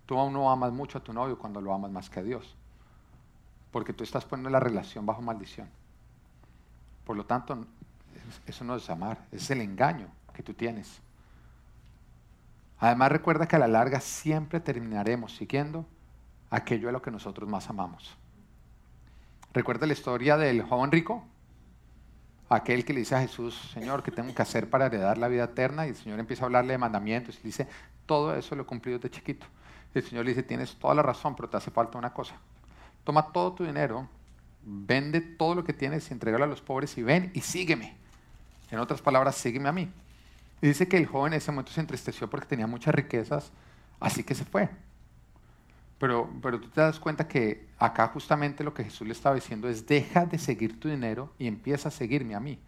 [0.08, 2.56] Tú aún no amas mucho a tu novio cuando lo amas más que a Dios.
[3.72, 5.70] Porque tú estás poniendo la relación bajo maldición.
[7.06, 7.68] Por lo tanto,
[8.46, 11.02] eso no es amar, es el engaño que tú tienes.
[12.80, 15.86] Además recuerda que a la larga siempre terminaremos siguiendo
[16.50, 18.18] aquello a lo que nosotros más amamos.
[19.54, 21.24] ¿Recuerda la historia del joven rico?
[22.50, 25.46] Aquel que le dice a Jesús, Señor, ¿qué tengo que hacer para heredar la vida
[25.46, 25.86] eterna?
[25.86, 27.68] Y el Señor empieza a hablarle de mandamientos y dice,
[28.06, 29.48] todo eso lo he cumplido de chiquito.
[29.94, 32.36] El Señor le dice, tienes toda la razón, pero te hace falta una cosa.
[33.06, 34.08] Toma todo tu dinero,
[34.62, 37.96] vende todo lo que tienes y entrégalo a los pobres y ven y sígueme.
[38.76, 39.92] En otras palabras, sígueme a mí.
[40.62, 43.52] Y dice que el joven en ese momento se entristeció porque tenía muchas riquezas,
[44.00, 44.70] así que se fue.
[45.98, 49.70] Pero, pero tú te das cuenta que acá justamente lo que Jesús le estaba diciendo
[49.70, 52.60] es, deja de seguir tu dinero y empieza a seguirme a mí.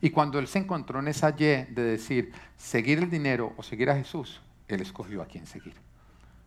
[0.00, 3.88] Y cuando él se encontró en esa Y de decir, seguir el dinero o seguir
[3.88, 5.74] a Jesús, él escogió a quién seguir,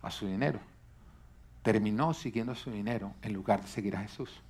[0.02, 0.60] a su dinero.
[1.64, 4.42] Terminó siguiendo a su dinero en lugar de seguir a Jesús.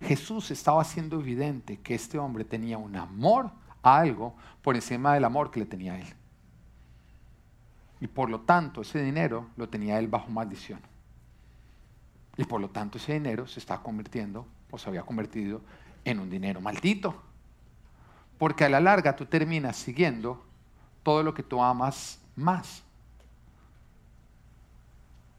[0.00, 3.50] Jesús estaba haciendo evidente que este hombre tenía un amor
[3.82, 6.14] a algo por encima del amor que le tenía a él.
[8.00, 10.80] Y por lo tanto, ese dinero lo tenía él bajo maldición.
[12.36, 15.60] Y por lo tanto ese dinero se está convirtiendo o se había convertido
[16.04, 17.20] en un dinero maldito.
[18.38, 20.44] Porque a la larga tú terminas siguiendo
[21.02, 22.84] todo lo que tú amas más.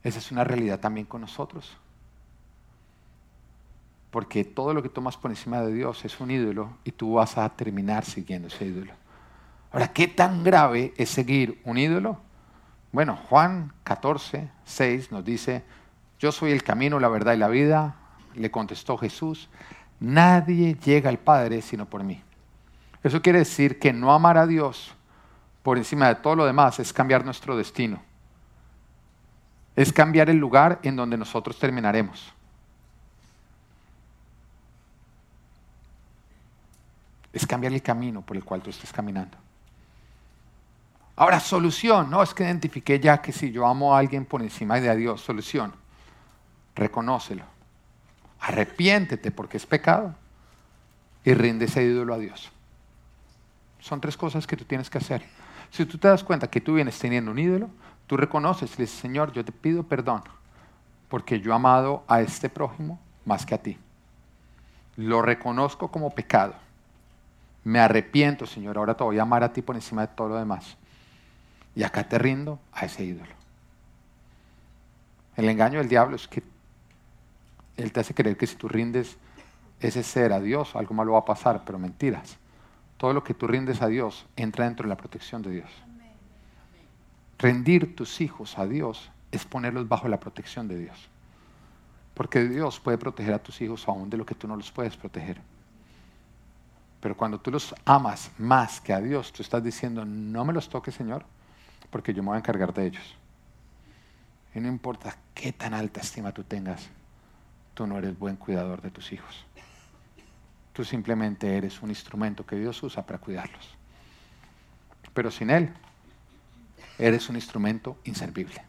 [0.02, 1.76] Esa es una realidad también con nosotros.
[4.10, 7.38] Porque todo lo que tomas por encima de Dios es un ídolo y tú vas
[7.38, 8.92] a terminar siguiendo ese ídolo.
[9.72, 12.18] Ahora, ¿qué tan grave es seguir un ídolo?
[12.92, 15.62] Bueno, Juan 14, 6 nos dice,
[16.18, 17.96] yo soy el camino, la verdad y la vida,
[18.34, 19.48] le contestó Jesús,
[20.00, 22.20] nadie llega al Padre sino por mí.
[23.02, 24.92] Eso quiere decir que no amar a Dios
[25.62, 28.02] por encima de todo lo demás es cambiar nuestro destino.
[29.76, 32.34] Es cambiar el lugar en donde nosotros terminaremos.
[37.32, 39.36] Es cambiar el camino por el cual tú estás caminando.
[41.16, 42.10] Ahora, solución.
[42.10, 45.20] No, es que identifiqué ya que si yo amo a alguien por encima de Dios,
[45.20, 45.72] solución
[46.74, 47.44] reconócelo.
[48.40, 50.14] Arrepiéntete porque es pecado
[51.24, 52.50] y rinde ese ídolo a Dios.
[53.80, 55.22] Son tres cosas que tú tienes que hacer.
[55.70, 57.70] Si tú te das cuenta que tú vienes teniendo un ídolo,
[58.06, 60.22] tú reconoces y le dices, Señor, yo te pido perdón
[61.08, 63.78] porque yo he amado a este prójimo más que a ti.
[64.96, 66.54] Lo reconozco como pecado.
[67.64, 70.36] Me arrepiento, Señor, ahora te voy a amar a ti por encima de todo lo
[70.36, 70.76] demás.
[71.74, 73.32] Y acá te rindo a ese ídolo.
[75.36, 76.42] El engaño del diablo es que
[77.76, 79.16] él te hace creer que si tú rindes
[79.80, 82.36] ese ser a Dios, algo malo va a pasar, pero mentiras.
[82.96, 85.70] Todo lo que tú rindes a Dios entra dentro de la protección de Dios.
[87.38, 91.08] Rendir tus hijos a Dios es ponerlos bajo la protección de Dios.
[92.12, 94.96] Porque Dios puede proteger a tus hijos aún de lo que tú no los puedes
[94.96, 95.40] proteger.
[97.00, 100.68] Pero cuando tú los amas más que a Dios, tú estás diciendo, no me los
[100.68, 101.24] toques, Señor,
[101.90, 103.16] porque yo me voy a encargar de ellos.
[104.54, 106.88] Y no importa qué tan alta estima tú tengas,
[107.74, 109.46] tú no eres buen cuidador de tus hijos.
[110.74, 113.74] Tú simplemente eres un instrumento que Dios usa para cuidarlos.
[115.14, 115.72] Pero sin Él,
[116.98, 118.62] eres un instrumento inservible.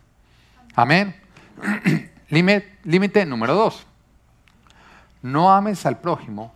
[0.76, 1.16] Amén.
[2.30, 3.86] Límite número dos.
[5.22, 6.54] No ames al prójimo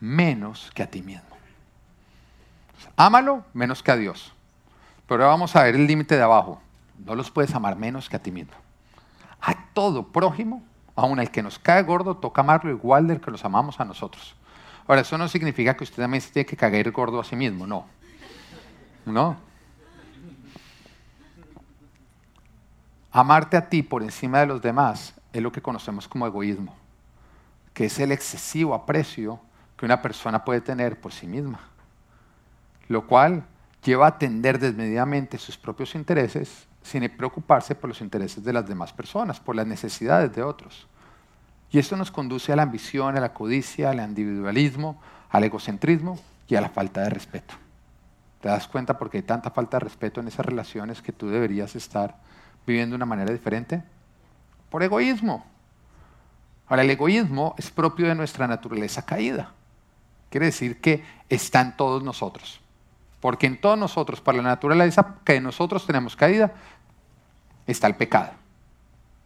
[0.00, 1.36] menos que a ti mismo.
[2.96, 4.32] Ámalo menos que a Dios.
[5.06, 6.60] Pero ahora vamos a ver el límite de abajo.
[7.04, 8.54] No los puedes amar menos que a ti mismo.
[9.40, 10.62] A todo prójimo
[10.96, 14.34] aún el que nos cae gordo, toca amarlo igual del que los amamos a nosotros.
[14.88, 17.66] Ahora, eso no significa que usted también se tiene que caer gordo a sí mismo,
[17.66, 17.86] no.
[19.04, 19.36] No.
[23.12, 26.74] Amarte a ti por encima de los demás es lo que conocemos como egoísmo,
[27.74, 29.38] que es el excesivo aprecio
[29.76, 31.60] que una persona puede tener por sí misma,
[32.88, 33.44] lo cual
[33.84, 38.92] lleva a atender desmedidamente sus propios intereses sin preocuparse por los intereses de las demás
[38.92, 40.86] personas, por las necesidades de otros.
[41.70, 46.54] Y esto nos conduce a la ambición, a la codicia, al individualismo, al egocentrismo y
[46.54, 47.54] a la falta de respeto.
[48.40, 51.74] ¿Te das cuenta porque hay tanta falta de respeto en esas relaciones que tú deberías
[51.74, 52.16] estar
[52.66, 53.82] viviendo de una manera diferente?
[54.70, 55.44] Por egoísmo.
[56.68, 59.52] Ahora, el egoísmo es propio de nuestra naturaleza caída.
[60.36, 62.60] Quiere decir que está en todos nosotros.
[63.20, 66.52] Porque en todos nosotros, para la naturaleza que nosotros tenemos caída,
[67.66, 68.32] está el pecado.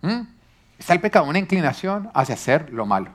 [0.02, 0.20] ¿Mm?
[0.78, 3.10] Está el pecado, una inclinación hacia hacer lo malo.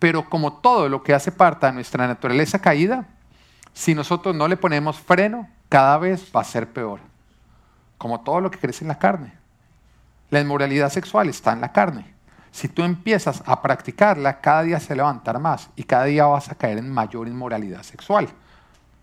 [0.00, 3.06] Pero como todo lo que hace parte de nuestra naturaleza caída,
[3.72, 6.98] si nosotros no le ponemos freno, cada vez va a ser peor.
[7.98, 9.32] Como todo lo que crece en la carne.
[10.30, 12.15] La inmoralidad sexual está en la carne.
[12.56, 16.54] Si tú empiezas a practicarla, cada día se levantar más y cada día vas a
[16.54, 18.30] caer en mayor inmoralidad sexual.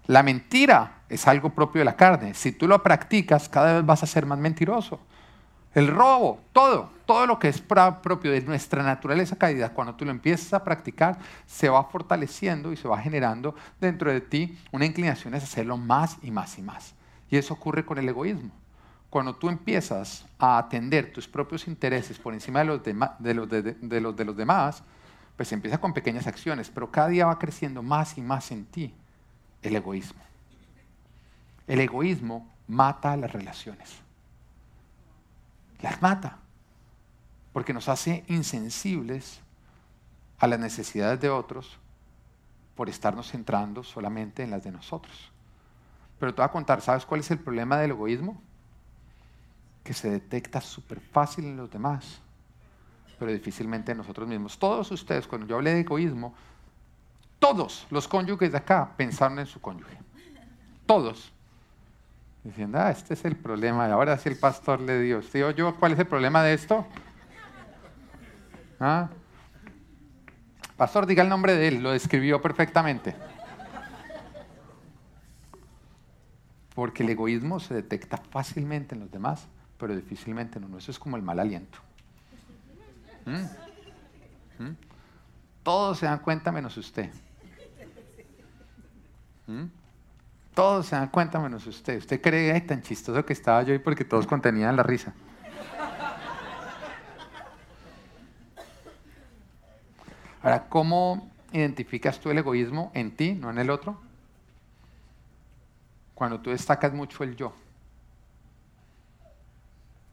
[0.07, 2.33] La mentira es algo propio de la carne.
[2.33, 4.99] Si tú lo practicas, cada vez vas a ser más mentiroso.
[5.75, 10.09] El robo, todo, todo lo que es propio de nuestra naturaleza caída, cuando tú lo
[10.09, 15.35] empiezas a practicar, se va fortaleciendo y se va generando dentro de ti una inclinación
[15.35, 16.95] a hacerlo más y más y más.
[17.29, 18.62] Y eso ocurre con el egoísmo
[19.13, 22.83] cuando tú empiezas a atender tus propios intereses por encima de los,
[23.47, 24.81] de, los, los demás,
[25.37, 28.91] pues empieza con pequeñas acciones, pero cada día va creciendo más y más en ti
[29.61, 30.19] el egoísmo.
[31.67, 33.99] El egoísmo mata las relaciones.
[35.79, 36.39] Las mata,
[37.51, 39.41] porque nos hace insensibles
[40.39, 41.77] a las necesidades de otros
[42.73, 45.31] por estarnos centrando solamente en las de nosotros.
[46.17, 48.41] Pero te voy a contar, ¿sabes cuál es el problema del egoísmo?
[49.83, 52.19] Que se detecta súper fácil en los demás,
[53.19, 54.57] pero difícilmente en nosotros mismos.
[54.57, 56.33] Todos ustedes, cuando yo hablé de egoísmo,
[57.37, 59.97] todos los cónyuges de acá pensaron en su cónyuge.
[60.85, 61.33] Todos.
[62.43, 63.87] Diciendo, ah, este es el problema.
[63.87, 65.21] Y ahora sí el pastor le dio.
[65.21, 66.85] ¿Sí yo cuál es el problema de esto?
[68.79, 69.09] ¿Ah?
[70.77, 73.15] Pastor, diga el nombre de él, lo describió perfectamente.
[76.73, 79.47] Porque el egoísmo se detecta fácilmente en los demás
[79.83, 80.77] pero difícilmente no.
[80.77, 81.77] Eso es como el mal aliento.
[83.25, 84.63] ¿Mm?
[84.63, 84.77] ¿Mm?
[85.61, 87.11] Todos se dan cuenta menos usted.
[89.45, 89.65] ¿Mm?
[90.53, 91.97] Todos se dan cuenta menos usted.
[91.97, 95.13] Usted cree, ay, tan chistoso que estaba yo ahí porque todos contenían la risa.
[100.41, 103.99] Ahora, ¿cómo identificas tú el egoísmo en ti, no en el otro?
[106.15, 107.53] Cuando tú destacas mucho el yo.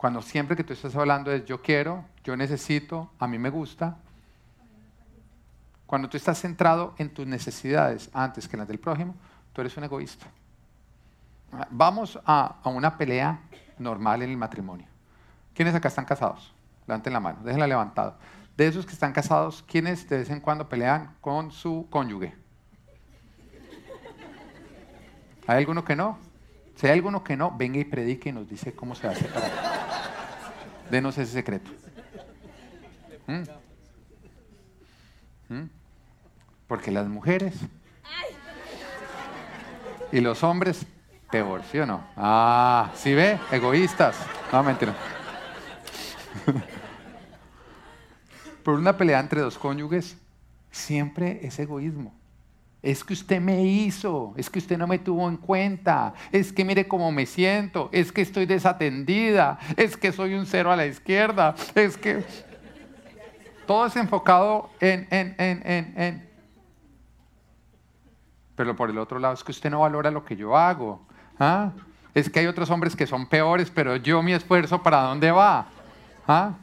[0.01, 3.99] Cuando siempre que tú estás hablando es yo quiero, yo necesito, a mí me gusta.
[5.85, 9.15] Cuando tú estás centrado en tus necesidades antes que las del prójimo,
[9.53, 10.25] tú eres un egoísta.
[11.69, 13.41] Vamos a, una pelea
[13.77, 14.87] normal en el matrimonio.
[15.53, 16.51] ¿Quiénes acá están casados?
[16.87, 18.17] Levanten la mano, déjenla levantado.
[18.57, 22.35] De esos que están casados, ¿quiénes de vez en cuando pelean con su cónyuge?
[25.47, 26.17] ¿Hay alguno que no?
[26.77, 29.69] Si hay alguno que no, venga y predique y nos dice cómo se hace para...
[30.90, 31.70] Denos ese secreto.
[33.26, 33.42] ¿Mm?
[35.55, 35.70] ¿Mm?
[36.66, 37.55] Porque las mujeres
[40.12, 40.85] y los hombres,
[41.31, 42.05] peor, ¿sí o no?
[42.16, 43.38] Ah, ¿sí ve?
[43.53, 44.16] Egoístas.
[44.53, 44.94] No, mentira.
[48.64, 50.16] Por una pelea entre dos cónyuges,
[50.70, 52.19] siempre es egoísmo.
[52.83, 56.64] Es que usted me hizo, es que usted no me tuvo en cuenta, es que
[56.64, 60.87] mire cómo me siento, es que estoy desatendida, es que soy un cero a la
[60.87, 62.25] izquierda, es que
[63.66, 66.31] todo es enfocado en, en, en, en, en.
[68.57, 71.07] Pero por el otro lado es que usted no valora lo que yo hago.
[71.38, 71.73] ¿ah?
[72.14, 75.66] Es que hay otros hombres que son peores, pero yo mi esfuerzo para dónde va.
[76.27, 76.55] ¿Ah?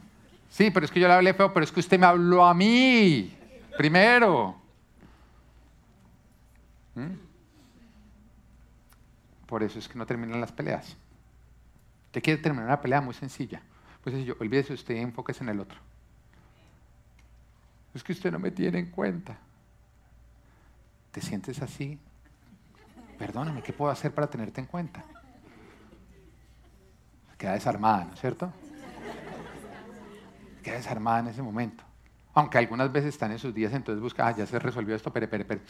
[0.50, 2.54] Sí, pero es que yo le hablé feo, pero es que usted me habló a
[2.54, 3.34] mí
[3.76, 4.57] primero.
[6.98, 7.16] ¿Mm?
[9.46, 10.96] Por eso es que no terminan las peleas.
[12.06, 13.62] Usted quiere terminar una pelea muy sencilla.
[14.02, 15.78] Pues yo, olvídese usted y enfóquese en el otro.
[17.94, 19.38] Es que usted no me tiene en cuenta.
[21.12, 21.98] ¿Te sientes así?
[23.18, 25.04] Perdóname, ¿qué puedo hacer para tenerte en cuenta?
[27.36, 28.52] Queda desarmada, ¿no es cierto?
[30.62, 31.84] Queda desarmada en ese momento.
[32.34, 35.26] Aunque algunas veces están en sus días, entonces busca, ah, ya se resolvió esto, pere,
[35.26, 35.62] pere, pere.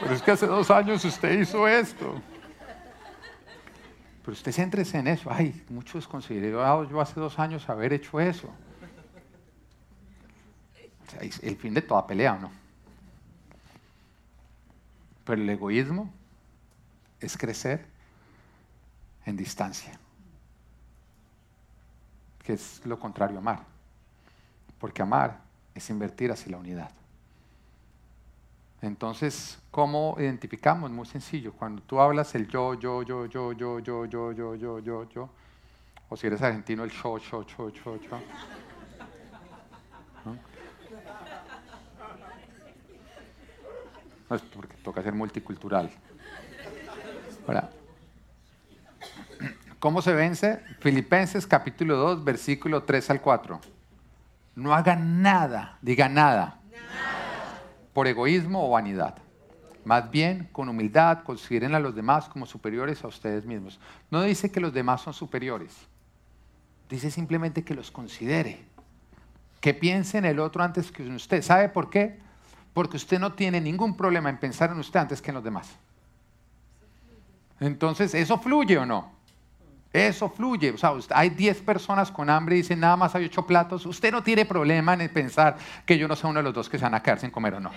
[0.00, 2.20] Pero es que hace dos años usted hizo esto.
[4.22, 5.30] Pero usted céntrese en eso.
[5.30, 8.52] Ay, muchos considerados yo hace dos años haber hecho eso.
[11.40, 12.50] El fin de toda pelea, ¿no?
[15.24, 16.12] Pero el egoísmo
[17.20, 17.86] es crecer
[19.24, 19.98] en distancia,
[22.44, 23.64] que es lo contrario a amar.
[24.78, 25.40] Porque amar
[25.74, 26.90] es invertir hacia la unidad.
[28.82, 30.90] Entonces, ¿cómo identificamos?
[30.90, 31.52] Muy sencillo.
[31.52, 35.30] Cuando tú hablas el yo, yo, yo, yo, yo, yo, yo, yo, yo, yo, yo,
[36.08, 38.20] o si eres argentino, el yo, yo, yo, yo, yo.
[40.24, 40.36] ¿No?
[44.34, 45.90] es porque toca ser multicultural.
[47.46, 47.70] Ahora,
[49.78, 50.60] ¿cómo se vence?
[50.80, 53.60] Filipenses capítulo 2, versículo 3 al 4.
[54.56, 56.60] No hagan nada, diga nada
[57.96, 59.14] por egoísmo o vanidad.
[59.86, 63.80] Más bien, con humildad, consideren a los demás como superiores a ustedes mismos.
[64.10, 65.74] No dice que los demás son superiores.
[66.90, 68.62] Dice simplemente que los considere.
[69.62, 71.40] Que piense en el otro antes que en usted.
[71.40, 72.18] ¿Sabe por qué?
[72.74, 75.74] Porque usted no tiene ningún problema en pensar en usted antes que en los demás.
[77.60, 79.15] Entonces, ¿eso fluye o no?
[79.96, 80.72] Eso fluye.
[80.72, 83.86] O sea, hay 10 personas con hambre y dicen nada más hay 8 platos.
[83.86, 86.76] Usted no tiene problema en pensar que yo no soy uno de los dos que
[86.76, 87.70] se van a quedar sin comer o no.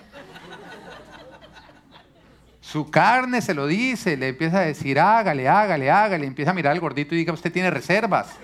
[2.59, 6.28] Su carne se lo dice, le empieza a decir hágale, hágale, hágale.
[6.28, 8.36] Empieza a mirar al gordito y diga usted tiene reservas.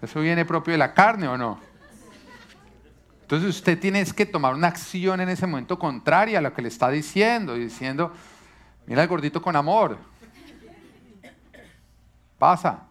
[0.00, 1.60] ¿Eso viene propio de la carne o no?
[3.20, 6.68] Entonces usted tiene que tomar una acción en ese momento contraria a lo que le
[6.68, 8.12] está diciendo, diciendo,
[8.86, 9.98] mira al gordito con amor,
[12.40, 12.86] pasa.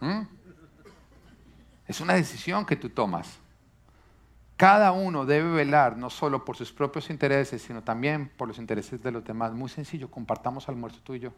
[0.00, 0.20] ¿Mm?
[1.88, 3.38] Es una decisión que tú tomas.
[4.58, 9.02] Cada uno debe velar no solo por sus propios intereses, sino también por los intereses
[9.02, 9.52] de los demás.
[9.52, 11.32] Muy sencillo, compartamos almuerzo tú y yo.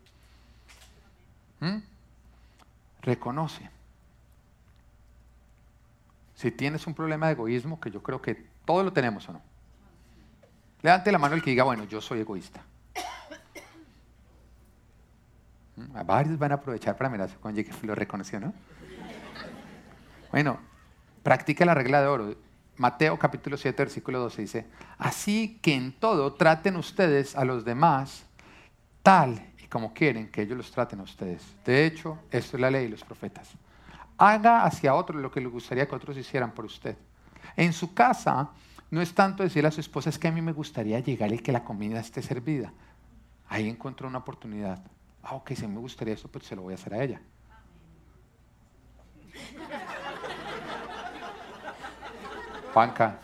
[1.61, 1.78] ¿Mm?
[3.02, 3.70] Reconoce.
[6.34, 8.34] Si tienes un problema de egoísmo, que yo creo que
[8.64, 9.42] todos lo tenemos o no,
[10.82, 12.62] levante la mano el que diga, bueno, yo soy egoísta.
[16.04, 18.52] Varios van a aprovechar para mirarse con que lo reconoció, ¿no?
[20.30, 20.60] Bueno,
[21.22, 22.34] practica la regla de oro.
[22.76, 24.66] Mateo capítulo 7, versículo 12 dice,
[24.96, 28.24] así que en todo traten ustedes a los demás
[29.02, 31.42] tal y como quieren que ellos los traten a ustedes.
[31.64, 33.50] De hecho, esto es la ley y los profetas.
[34.16, 36.96] Haga hacia otros lo que le gustaría que otros hicieran por usted.
[37.56, 38.50] En su casa
[38.90, 41.38] no es tanto decirle a su esposa, es que a mí me gustaría llegar y
[41.38, 42.72] que la comida esté servida.
[43.48, 44.82] Ahí encontró una oportunidad.
[45.22, 47.20] Ah, ok, si me gustaría esto, pues se lo voy a hacer a ella.
[52.72, 53.18] Panca.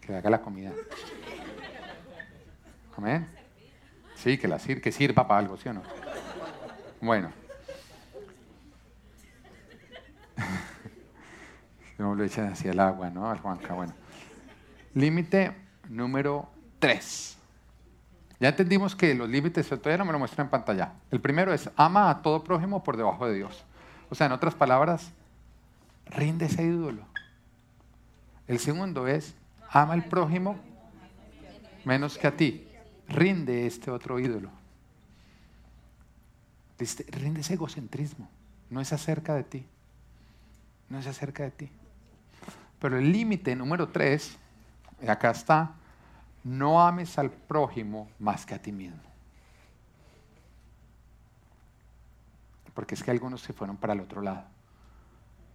[0.00, 0.72] Que haga la comida.
[2.96, 3.28] Amén.
[4.14, 5.82] Sí, que, la sir que sirva para algo, ¿sí o no?
[7.00, 7.32] Bueno.
[11.98, 13.30] no lo echan hacia el agua, ¿no?
[13.30, 13.94] Al Juanca, bueno.
[14.94, 15.54] Límite
[15.88, 16.55] número
[16.86, 17.36] tres.
[18.38, 20.92] Ya entendimos que los límites, todavía no me lo muestran en pantalla.
[21.10, 23.64] El primero es, ama a todo prójimo por debajo de Dios.
[24.08, 25.10] O sea, en otras palabras,
[26.06, 27.02] rinde ese ídolo.
[28.46, 29.34] El segundo es,
[29.68, 30.56] ama al prójimo
[31.84, 32.68] menos que a ti.
[33.08, 34.50] Rinde este otro ídolo.
[37.08, 38.28] Rinde ese egocentrismo.
[38.70, 39.66] No es acerca de ti.
[40.88, 41.68] No es acerca de ti.
[42.78, 44.36] Pero el límite número tres,
[45.08, 45.74] acá está,
[46.46, 49.02] no ames al prójimo más que a ti mismo.
[52.72, 54.44] Porque es que algunos se fueron para el otro lado.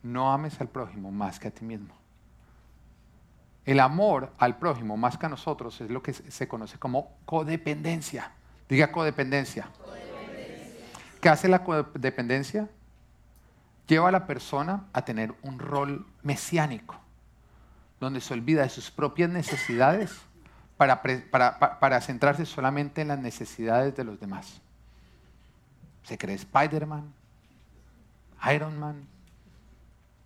[0.03, 1.95] No ames al prójimo más que a ti mismo.
[3.63, 8.33] El amor al prójimo más que a nosotros es lo que se conoce como codependencia.
[8.67, 9.69] Diga codependencia.
[9.81, 10.85] codependencia.
[11.21, 12.67] ¿Qué hace la codependencia?
[13.87, 16.97] Lleva a la persona a tener un rol mesiánico,
[18.01, 20.25] donde se olvida de sus propias necesidades
[20.88, 24.61] para, centrarse solamente en las necesidades de los demás.
[26.03, 27.13] Se cree Spider-Man,
[28.51, 29.07] Iron Man,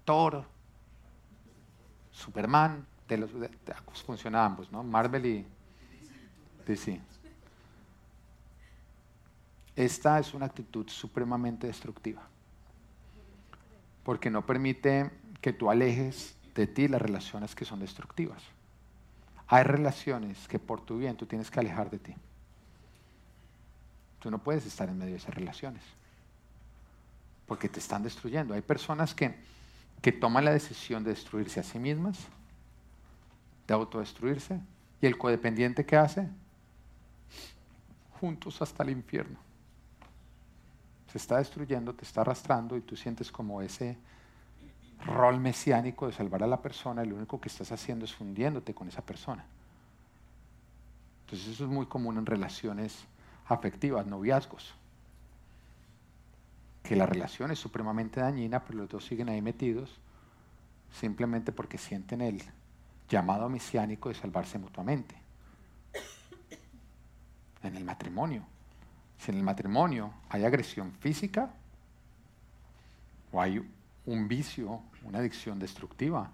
[0.05, 0.45] Thor,
[2.11, 3.31] Superman, los,
[4.05, 4.81] funciona ambos, ¿no?
[4.81, 5.45] Marvel y
[6.65, 7.01] DC.
[9.75, 12.21] Esta es una actitud supremamente destructiva,
[14.05, 18.54] porque no permite que tú alejes de ti las relaciones que son destructivas.
[19.47, 22.15] Hay relaciones que por tu bien tú tienes que alejar de ti.
[24.19, 25.83] Tú no puedes estar en medio de esas relaciones
[27.47, 28.53] porque te están destruyendo.
[28.53, 29.35] Hay personas que,
[30.01, 32.17] que toman la decisión de destruirse a sí mismas,
[33.67, 34.59] de autodestruirse,
[35.01, 36.27] y el codependiente que hace,
[38.19, 39.37] juntos hasta el infierno.
[41.11, 43.97] Se está destruyendo, te está arrastrando y tú sientes como ese
[45.03, 48.87] rol mesiánico de salvar a la persona lo único que estás haciendo es fundiéndote con
[48.87, 49.45] esa persona.
[51.25, 53.05] Entonces eso es muy común en relaciones
[53.47, 54.73] afectivas, noviazgos.
[56.83, 59.99] que la relación es supremamente dañina, pero los dos siguen ahí metidos
[60.91, 62.43] simplemente porque sienten el
[63.09, 65.15] llamado mesiánico de salvarse mutuamente.
[67.63, 68.43] En el matrimonio.
[69.17, 71.51] Si en el matrimonio hay agresión física
[73.31, 73.67] o hay
[74.05, 76.31] un vicio, una adicción destructiva,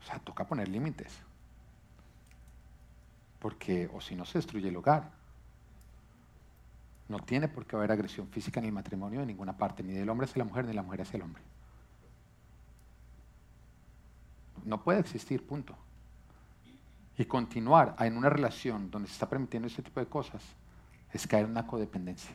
[0.00, 1.12] o sea, toca poner límites.
[3.38, 5.10] Porque o si no se destruye el hogar.
[7.08, 10.08] No tiene por qué haber agresión física en el matrimonio de ninguna parte, ni del
[10.08, 11.42] hombre hacia la mujer, ni de la mujer hacia el hombre.
[14.64, 15.76] No puede existir, punto.
[17.16, 20.42] Y continuar en una relación donde se está permitiendo este tipo de cosas
[21.12, 22.34] es caer en una codependencia.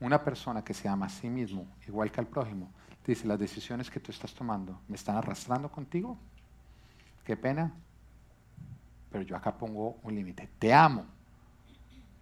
[0.00, 2.70] Una persona que se ama a sí mismo, igual que al prójimo,
[3.06, 6.18] dice, las decisiones que tú estás tomando me están arrastrando contigo.
[7.24, 7.72] Qué pena,
[9.10, 10.48] pero yo acá pongo un límite.
[10.58, 11.06] Te amo,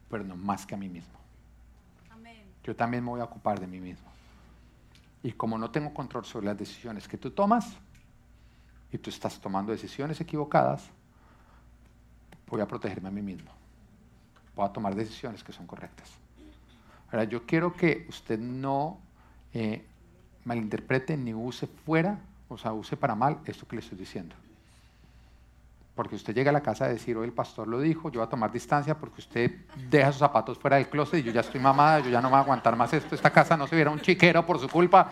[0.09, 1.19] pero no más que a mí mismo.
[2.63, 4.09] Yo también me voy a ocupar de mí mismo.
[5.23, 7.77] Y como no tengo control sobre las decisiones que tú tomas,
[8.95, 10.89] y tú estás tomando decisiones equivocadas,
[12.47, 13.51] voy a protegerme a mí mismo.
[14.55, 16.09] Voy a tomar decisiones que son correctas.
[17.11, 18.99] Ahora, yo quiero que usted no
[19.53, 19.85] eh,
[20.45, 24.35] malinterprete ni use fuera, o sea, use para mal esto que le estoy diciendo.
[25.95, 28.27] Porque usted llega a la casa a decir, hoy el pastor lo dijo, yo voy
[28.27, 29.53] a tomar distancia porque usted
[29.89, 32.33] deja sus zapatos fuera del closet y yo ya estoy mamada, yo ya no me
[32.33, 35.11] voy a aguantar más esto, esta casa no se viera un chiquero por su culpa.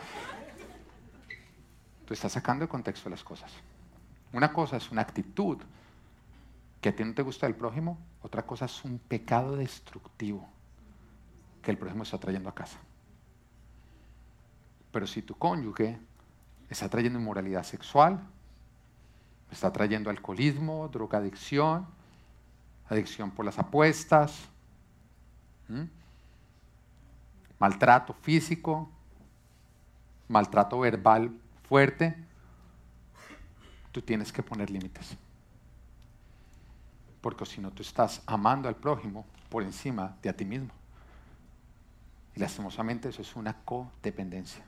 [2.05, 3.53] Tú estás sacando de contexto las cosas.
[4.33, 5.59] Una cosa es una actitud
[6.81, 10.49] que a ti no te gusta del prójimo, otra cosa es un pecado destructivo
[11.63, 12.79] que el prójimo está trayendo a casa.
[14.91, 15.99] Pero si tu cónyuge
[16.69, 18.21] está trayendo inmoralidad sexual,
[19.51, 21.87] está trayendo alcoholismo, drogadicción,
[22.89, 24.49] adicción por las apuestas,
[27.59, 28.91] maltrato físico,
[30.29, 31.33] maltrato verbal
[31.69, 32.17] fuerte,
[33.93, 35.17] tú tienes que poner límites.
[37.21, 40.82] Porque si no, tú estás amando al prójimo por encima de a ti mismo.
[42.35, 44.65] Y lastimosamente eso es una codependencia.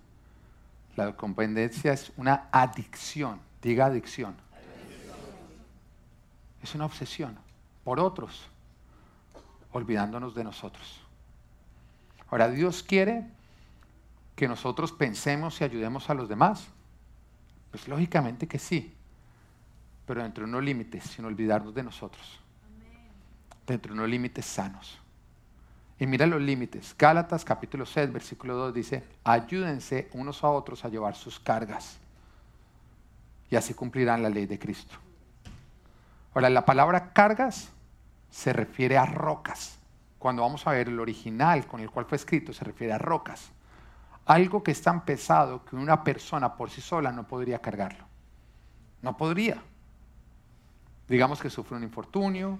[0.96, 4.36] La codependencia es una adicción, diga adicción.
[6.62, 7.38] Es una obsesión
[7.84, 8.48] por otros,
[9.72, 11.00] olvidándonos de nosotros.
[12.30, 13.26] Ahora, Dios quiere
[14.34, 16.66] que nosotros pensemos y ayudemos a los demás.
[17.70, 18.94] Pues lógicamente que sí,
[20.06, 22.40] pero dentro de unos límites, sin olvidarnos de nosotros.
[23.66, 24.98] Dentro de unos límites sanos.
[26.04, 26.94] Y mira los límites.
[26.98, 31.96] Gálatas capítulo 6, versículo 2 dice, ayúdense unos a otros a llevar sus cargas.
[33.48, 34.96] Y así cumplirán la ley de Cristo.
[36.34, 37.70] Ahora, la palabra cargas
[38.30, 39.78] se refiere a rocas.
[40.18, 43.50] Cuando vamos a ver el original con el cual fue escrito, se refiere a rocas.
[44.26, 48.04] Algo que es tan pesado que una persona por sí sola no podría cargarlo.
[49.00, 49.56] No podría.
[51.08, 52.58] Digamos que sufre un infortunio,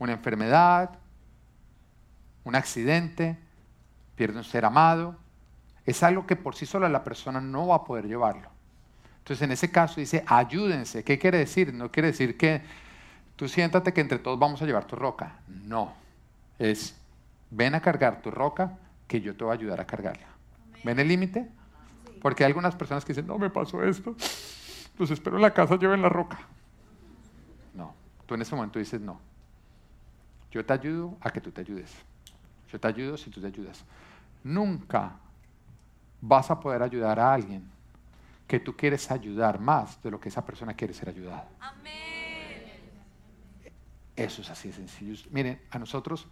[0.00, 0.98] una enfermedad,
[2.50, 3.38] un accidente,
[4.16, 5.16] pierde un ser amado.
[5.86, 8.48] Es algo que por sí sola la persona no va a poder llevarlo.
[9.18, 11.04] Entonces en ese caso dice, ayúdense.
[11.04, 11.72] ¿Qué quiere decir?
[11.72, 12.62] No quiere decir que
[13.36, 15.36] tú siéntate que entre todos vamos a llevar tu roca.
[15.46, 15.94] No.
[16.58, 16.96] Es,
[17.50, 18.76] ven a cargar tu roca
[19.06, 20.26] que yo te voy a ayudar a cargarla.
[20.84, 21.48] ¿Ven el límite?
[22.20, 24.14] Porque hay algunas personas que dicen, no me pasó esto,
[24.96, 26.38] pues espero en la casa lleven la roca.
[27.74, 27.94] No,
[28.26, 29.20] tú en ese momento dices, no,
[30.50, 32.09] yo te ayudo a que tú te ayudes.
[32.70, 33.84] Yo te ayudo si tú te ayudas.
[34.44, 35.12] Nunca
[36.20, 37.68] vas a poder ayudar a alguien
[38.46, 41.48] que tú quieres ayudar más de lo que esa persona quiere ser ayudada.
[44.16, 45.14] Eso es así de sencillo.
[45.30, 46.26] Miren, a nosotros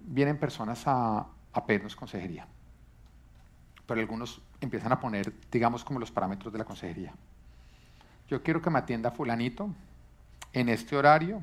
[0.00, 2.46] vienen personas a, a pedirnos consejería,
[3.86, 7.12] pero algunos empiezan a poner, digamos, como los parámetros de la consejería.
[8.28, 9.68] Yo quiero que me atienda fulanito
[10.52, 11.42] en este horario,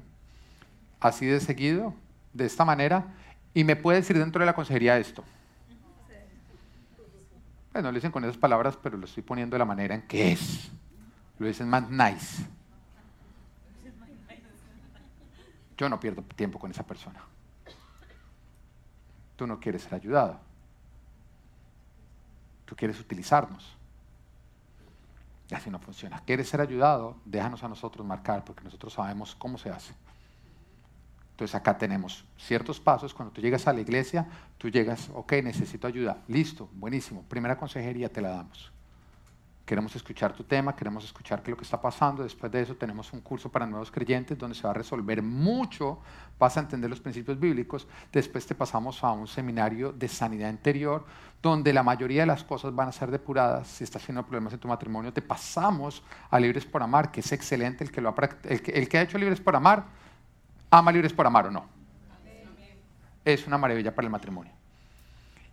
[1.00, 1.94] así de seguido,
[2.34, 3.14] de esta manera,
[3.54, 5.24] y me puede decir dentro de la consejería esto.
[7.74, 10.02] Bueno, no lo dicen con esas palabras, pero lo estoy poniendo de la manera en
[10.04, 10.72] que es.
[11.38, 12.46] Lo dicen más nice.
[15.78, 17.22] Yo no pierdo tiempo con esa persona.
[19.36, 20.40] Tú no quieres ser ayudado.
[22.66, 23.78] Tú quieres utilizarnos.
[25.50, 26.20] Y así no funciona.
[26.26, 27.16] ¿Quieres ser ayudado?
[27.24, 29.94] Déjanos a nosotros marcar, porque nosotros sabemos cómo se hace.
[31.40, 33.14] Entonces acá tenemos ciertos pasos.
[33.14, 34.28] Cuando tú llegas a la iglesia,
[34.58, 36.18] tú llegas, ok, necesito ayuda.
[36.28, 37.24] Listo, buenísimo.
[37.30, 38.74] Primera consejería te la damos.
[39.66, 42.24] Queremos escuchar tu tema, queremos escuchar qué es lo que está pasando.
[42.24, 46.00] Después de eso tenemos un curso para nuevos creyentes donde se va a resolver mucho,
[46.38, 47.88] vas a entender los principios bíblicos.
[48.12, 51.06] Después te pasamos a un seminario de sanidad interior
[51.42, 53.70] donde la mayoría de las cosas van a ser depuradas.
[53.70, 57.32] Si estás teniendo problemas en tu matrimonio, te pasamos a Libres por Amar, que es
[57.32, 57.86] excelente.
[57.86, 58.14] El que, ha,
[58.50, 59.86] el que ha hecho Libres por Amar,
[60.70, 61.66] ama Libres por Amar o no.
[63.26, 64.54] Es una maravilla para el matrimonio.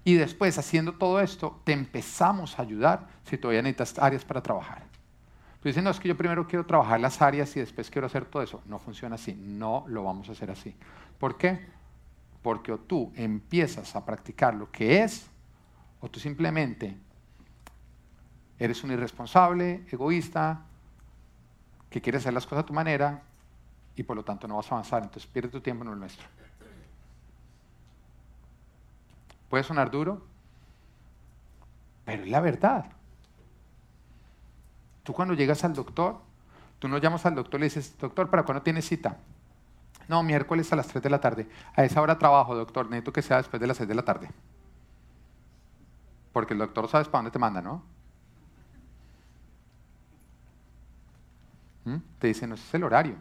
[0.04, 4.84] Y después, haciendo todo esto, te empezamos a ayudar si todavía necesitas áreas para trabajar.
[5.60, 8.24] Tú dices, no, es que yo primero quiero trabajar las áreas y después quiero hacer
[8.24, 8.62] todo eso.
[8.66, 10.76] No funciona así, no lo vamos a hacer así.
[11.18, 11.66] ¿Por qué?
[12.40, 15.28] Porque tú empiezas a practicar lo que es,
[16.00, 16.96] o tú simplemente
[18.60, 20.66] eres un irresponsable, egoísta,
[21.90, 23.22] que quiere hacer las cosas a tu manera
[23.96, 25.02] y por lo tanto no vas a avanzar.
[25.02, 26.26] Entonces pierde tu tiempo en el nuestro.
[29.48, 30.22] Puede sonar duro,
[32.04, 32.86] pero es la verdad.
[35.02, 36.18] Tú cuando llegas al doctor,
[36.78, 39.16] tú no llamas al doctor y le dices, doctor, ¿para cuándo tienes cita?
[40.08, 41.48] No, miércoles a las 3 de la tarde.
[41.74, 42.86] A esa hora trabajo, doctor.
[42.86, 44.28] Necesito que sea después de las 6 de la tarde.
[46.32, 47.82] Porque el doctor sabes para dónde te manda, ¿no?
[51.84, 51.96] ¿Mm?
[52.18, 53.16] Te dicen, no, ese es el horario.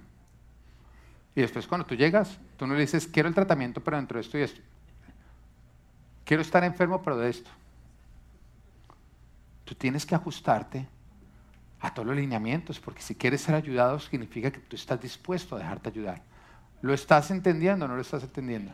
[1.36, 4.22] Y después cuando tú llegas, tú no le dices, quiero el tratamiento, pero dentro de
[4.22, 4.62] esto y esto.
[6.24, 7.50] Quiero estar enfermo, pero de esto.
[9.66, 10.88] Tú tienes que ajustarte
[11.82, 15.60] a todos los lineamientos, porque si quieres ser ayudado significa que tú estás dispuesto a
[15.60, 16.22] dejarte ayudar.
[16.82, 18.72] ¿Lo estás entendiendo o no lo estás entendiendo?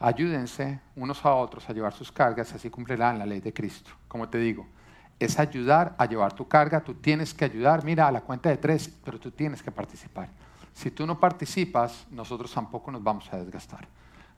[0.00, 3.90] Ayúdense unos a otros a llevar sus cargas, así cumplirán la ley de Cristo.
[4.08, 4.66] Como te digo,
[5.18, 8.56] es ayudar a llevar tu carga, tú tienes que ayudar, mira, a la cuenta de
[8.56, 10.28] tres, pero tú tienes que participar.
[10.72, 13.86] Si tú no participas, nosotros tampoco nos vamos a desgastar.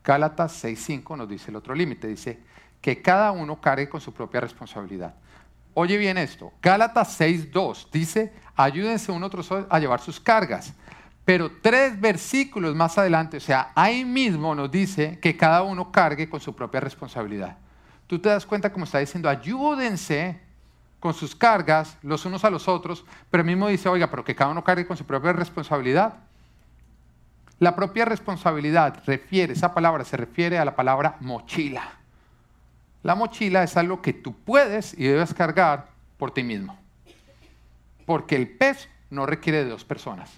[0.03, 2.39] Gálatas 6.5 nos dice el otro límite, dice
[2.79, 5.15] que cada uno cargue con su propia responsabilidad.
[5.73, 10.73] Oye bien esto, Gálatas 6.2 dice, ayúdense uno otro a llevar sus cargas.
[11.25, 16.29] Pero tres versículos más adelante, o sea, ahí mismo nos dice que cada uno cargue
[16.29, 17.57] con su propia responsabilidad.
[18.07, 20.46] Tú te das cuenta como está diciendo, ayúdense
[21.07, 24.51] con sus cargas los unos a los otros, pero mismo dice, oiga, pero que cada
[24.51, 26.15] uno cargue con su propia responsabilidad.
[27.59, 31.93] La propia responsabilidad refiere, esa palabra se refiere a la palabra mochila.
[33.03, 35.87] La mochila es algo que tú puedes y debes cargar
[36.17, 36.77] por ti mismo.
[38.05, 40.29] Porque el peso no requiere de dos personas,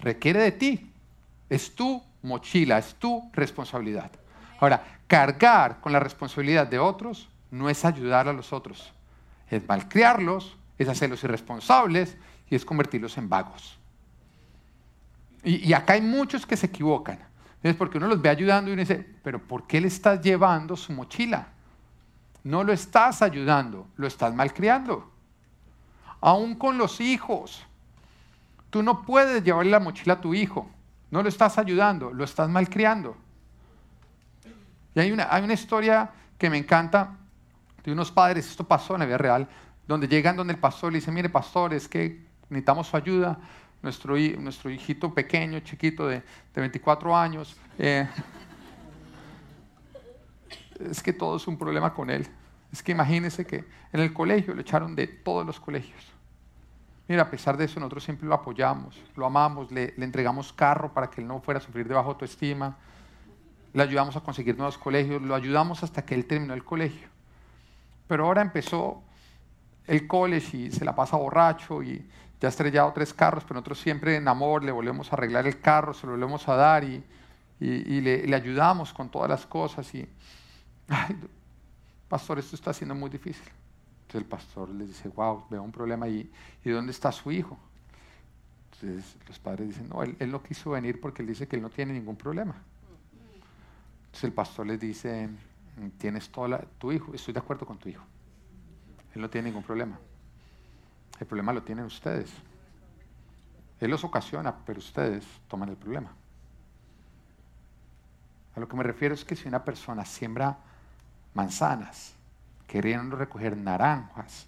[0.00, 0.90] requiere de ti.
[1.50, 4.10] Es tu mochila, es tu responsabilidad.
[4.60, 8.94] Ahora, cargar con la responsabilidad de otros no es ayudar a los otros,
[9.50, 12.16] es malcriarlos, es hacerlos irresponsables
[12.48, 13.78] y es convertirlos en vagos.
[15.42, 17.20] Y, acá hay muchos que se equivocan.
[17.62, 20.76] Es porque uno los ve ayudando y uno dice, pero ¿por qué le estás llevando
[20.76, 21.48] su mochila?
[22.42, 25.10] No lo estás ayudando, lo estás malcriando.
[26.20, 27.64] Aún con los hijos.
[28.70, 30.68] Tú no puedes llevarle la mochila a tu hijo.
[31.10, 33.16] No lo estás ayudando, lo estás malcriando.
[34.94, 37.16] Y hay una, hay una historia que me encanta
[37.86, 39.48] de unos padres, esto pasó en la vida real,
[39.86, 43.38] donde llegan donde el pastor le dice, mire pastor, es que necesitamos su ayuda
[43.82, 46.22] nuestro, nuestro hijito pequeño, chiquito de,
[46.54, 47.56] 24 años.
[47.78, 48.08] Eh,
[50.80, 52.26] es que todo es un problema con él.
[52.72, 56.04] Es que imagínense que en el colegio lo echaron de todos los colegios.
[57.08, 60.92] Mira, a pesar de eso, nosotros siempre lo apoyamos, lo amamos, le, le entregamos carro
[60.92, 62.76] para que él no fuera a sufrir de bajo autoestima,
[63.72, 67.08] le ayudamos a conseguir nuevos colegios, lo ayudamos hasta que él terminó el colegio.
[68.06, 69.02] Pero ahora empezó
[69.86, 72.06] el college y se la pasa borracho y
[72.40, 75.60] ya ha estrellado tres carros, pero nosotros siempre en amor le volvemos a arreglar el
[75.60, 77.02] carro, se lo volvemos a dar y,
[77.58, 79.94] le, ayudamos con todas las cosas.
[79.94, 80.06] Y,
[80.88, 81.16] ay,
[82.08, 83.48] pastor, esto está siendo muy difícil.
[84.02, 86.30] Entonces el pastor les dice, wow, veo un problema ahí.
[86.64, 87.58] ¿Y dónde está su hijo?
[88.72, 91.70] Entonces los padres dicen, no, él, no quiso venir porque él dice que él no
[91.70, 92.54] tiene ningún problema.
[94.04, 95.28] Entonces el pastor les dice,
[95.98, 98.04] tienes toda tu hijo, estoy de acuerdo con tu hijo.
[99.14, 99.98] Él no tiene ningún problema.
[101.18, 102.30] El problema lo tienen ustedes.
[103.80, 106.12] Él los ocasiona, pero ustedes toman el problema.
[108.54, 110.58] A lo que me refiero es que si una persona siembra
[111.34, 112.14] manzanas,
[112.66, 114.46] queriendo recoger naranjas,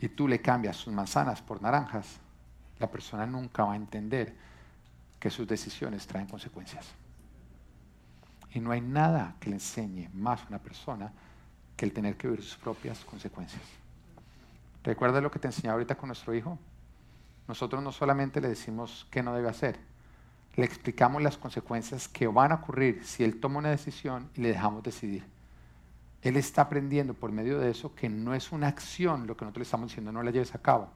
[0.00, 2.18] y tú le cambias sus manzanas por naranjas,
[2.80, 4.34] la persona nunca va a entender
[5.20, 6.92] que sus decisiones traen consecuencias.
[8.54, 11.12] Y no hay nada que le enseñe más a una persona
[11.76, 13.62] que el tener que vivir sus propias consecuencias.
[14.84, 16.58] ¿Recuerda lo que te enseñé ahorita con nuestro hijo?
[17.48, 19.78] Nosotros no solamente le decimos qué no debe hacer,
[20.56, 24.48] le explicamos las consecuencias que van a ocurrir si él toma una decisión y le
[24.48, 25.24] dejamos decidir.
[26.22, 29.60] él está aprendiendo por medio de eso que no es una acción lo que nosotros
[29.60, 30.88] le estamos diciendo, no la lleves a cabo.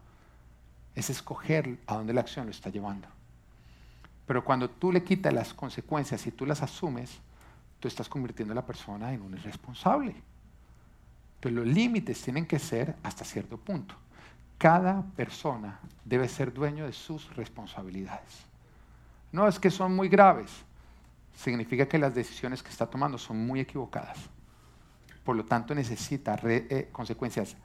[0.94, 3.08] Es escoger a dónde la acción lo está llevando.
[4.26, 7.20] Pero cuando tú le quitas las consecuencias y tú las asumes,
[7.80, 10.14] tú estás convirtiendo a la persona en un irresponsable.
[11.40, 13.94] Pero los límites tienen que ser hasta cierto punto.
[14.58, 18.46] Cada persona debe ser dueño de sus responsabilidades.
[19.32, 20.50] No es que son muy graves,
[21.36, 24.18] significa que las decisiones que está tomando son muy equivocadas.
[25.24, 27.56] Por lo tanto, necesita eh, consecuencias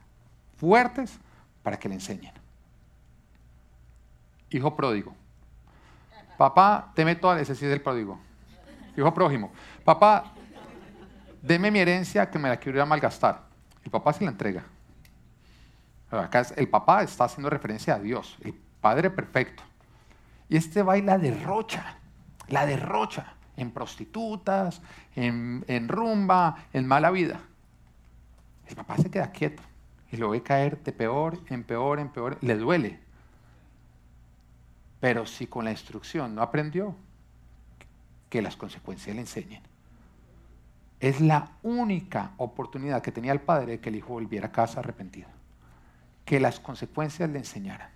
[0.56, 1.18] fuertes
[1.62, 2.32] para que le enseñen.
[4.50, 5.14] Hijo pródigo.
[6.36, 8.18] Papá, teme toda necesidad del pródigo.
[8.96, 9.52] Hijo prójimo.
[9.84, 10.32] Papá,
[11.40, 13.42] deme mi herencia que me la quiero ir a malgastar.
[13.84, 14.64] El papá se la entrega.
[16.10, 19.62] Acá el papá está haciendo referencia a Dios, el Padre perfecto.
[20.48, 21.96] Y este va y la derrocha,
[22.48, 24.82] la derrocha en prostitutas,
[25.14, 27.40] en, en rumba, en mala vida.
[28.66, 29.62] El papá se queda quieto
[30.10, 32.36] y lo ve caer de peor en peor en peor.
[32.42, 33.00] Le duele.
[35.00, 36.94] Pero si con la instrucción no aprendió,
[38.32, 39.60] que las consecuencias le enseñen.
[41.00, 44.80] Es la única oportunidad que tenía el padre de que el hijo volviera a casa
[44.80, 45.28] arrepentido.
[46.24, 47.90] Que las consecuencias le enseñaran.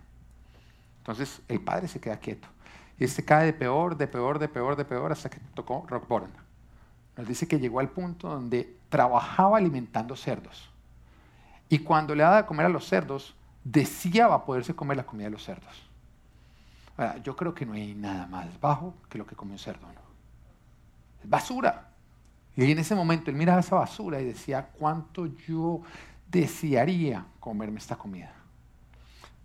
[0.98, 2.48] Entonces el padre se queda quieto.
[2.98, 6.06] Y este cae de peor, de peor, de peor, de peor, hasta que tocó rock
[6.06, 6.28] bottom.
[7.16, 10.68] Nos dice que llegó al punto donde trabajaba alimentando cerdos.
[11.70, 13.34] Y cuando le daba de comer a los cerdos,
[13.64, 15.88] deseaba poderse comer la comida de los cerdos.
[16.98, 19.86] Ahora, yo creo que no hay nada más bajo que lo que come un cerdo.
[19.86, 20.05] ¿no?
[21.28, 21.88] Basura.
[22.56, 25.82] Y en ese momento él miraba esa basura y decía, ¿cuánto yo
[26.30, 28.32] desearía comerme esta comida?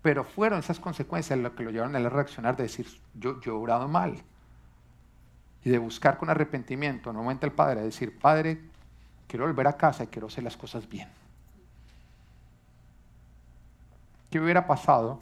[0.02, 3.56] Pero fueron esas consecuencias lo que lo llevaron a reaccionar de decir, yo, yo he
[3.56, 4.16] orado mal.
[5.64, 8.62] Y de buscar con arrepentimiento, nuevamente el padre, a decir, Padre,
[9.28, 11.08] quiero volver a casa y quiero hacer las cosas bien.
[14.32, 15.22] ¿Qué hubiera pasado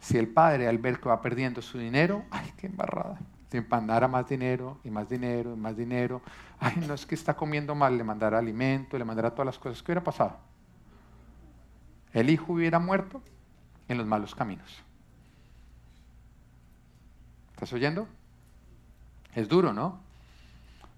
[0.00, 3.18] si el padre al ver que va perdiendo su dinero, ay, qué embarrada,
[3.50, 6.20] le mandara más dinero y más dinero y más dinero,
[6.58, 9.82] ay, no es que está comiendo mal, le mandara alimento, le mandara todas las cosas,
[9.82, 10.36] ¿qué hubiera pasado?
[12.12, 13.22] El hijo hubiera muerto
[13.88, 14.82] en los malos caminos.
[17.52, 18.08] ¿Estás oyendo?
[19.34, 20.00] Es duro, ¿no?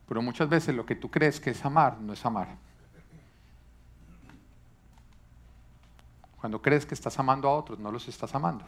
[0.09, 2.57] Pero muchas veces lo que tú crees que es amar no es amar.
[6.41, 8.65] Cuando crees que estás amando a otros, no los estás amando.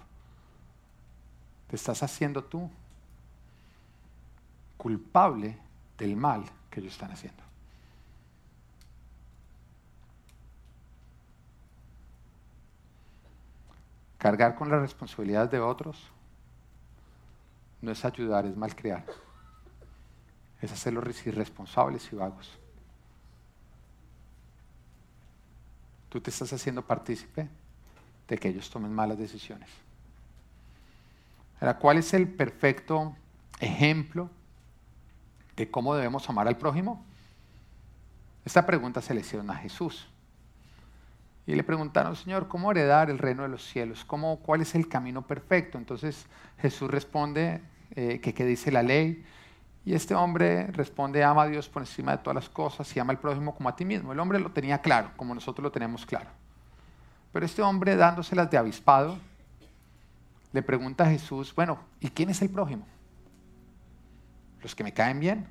[1.68, 2.68] Te estás haciendo tú
[4.80, 5.58] culpable
[5.98, 7.42] del mal que ellos están haciendo.
[14.16, 16.02] Cargar con las responsabilidades de otros
[17.82, 19.04] no es ayudar, es malcriar
[20.60, 22.58] es hacerlos irresponsables y vagos.
[26.08, 27.48] Tú te estás haciendo partícipe
[28.28, 29.70] de que ellos tomen malas decisiones.
[31.60, 33.14] Ahora, ¿cuál es el perfecto
[33.58, 34.30] ejemplo
[35.56, 37.04] de cómo debemos amar al prójimo?
[38.44, 40.08] Esta pregunta se le hicieron a Jesús.
[41.46, 44.04] Y le preguntaron, Señor, ¿cómo heredar el reino de los cielos?
[44.04, 45.78] ¿Cómo, ¿Cuál es el camino perfecto?
[45.78, 46.26] Entonces
[46.58, 47.60] Jesús responde
[47.96, 49.24] eh, que qué dice la ley,
[49.84, 53.12] y este hombre responde, ama a Dios por encima de todas las cosas y ama
[53.12, 54.12] al prójimo como a ti mismo.
[54.12, 56.28] El hombre lo tenía claro, como nosotros lo tenemos claro.
[57.32, 59.16] Pero este hombre, dándoselas de avispado,
[60.52, 62.86] le pregunta a Jesús, bueno, ¿y quién es el prójimo?
[64.62, 65.46] ¿Los que me caen bien?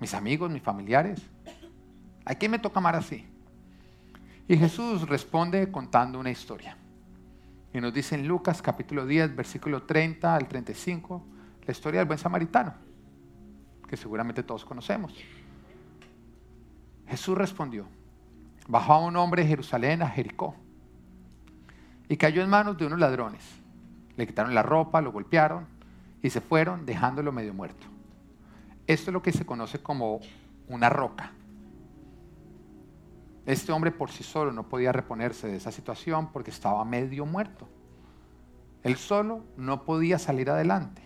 [0.00, 1.22] ¿Mis amigos, mis familiares?
[2.24, 3.26] ¿A quién me toca amar así?
[4.48, 6.76] Y Jesús responde contando una historia.
[7.72, 11.24] Y nos dice en Lucas capítulo 10, versículo 30 al 35,
[11.66, 12.74] la historia del buen samaritano,
[13.88, 15.14] que seguramente todos conocemos.
[17.06, 17.86] Jesús respondió,
[18.66, 20.54] bajó un hombre de Jerusalén a Jericó
[22.08, 23.42] y cayó en manos de unos ladrones.
[24.16, 25.75] Le quitaron la ropa, lo golpearon
[26.26, 27.86] y se fueron dejándolo medio muerto.
[28.88, 30.18] Esto es lo que se conoce como
[30.66, 31.30] una roca.
[33.46, 37.68] Este hombre por sí solo no podía reponerse de esa situación porque estaba medio muerto.
[38.82, 41.00] Él solo no podía salir adelante.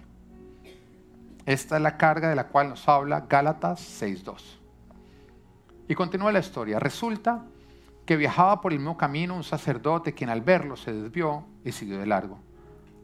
[1.44, 4.40] Esta es la carga de la cual nos habla Gálatas 6.2.
[5.86, 6.78] Y continúa la historia.
[6.78, 7.44] Resulta
[8.06, 11.98] que viajaba por el mismo camino un sacerdote quien al verlo se desvió y siguió
[11.98, 12.38] de largo.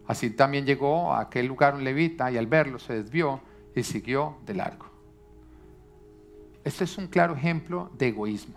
[0.07, 3.41] Así también llegó a aquel lugar un levita y al verlo se desvió
[3.75, 4.87] y siguió de largo.
[6.65, 8.57] Este es un claro ejemplo de egoísmo.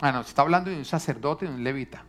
[0.00, 2.04] Ah, no, se está hablando de un sacerdote y de un levita.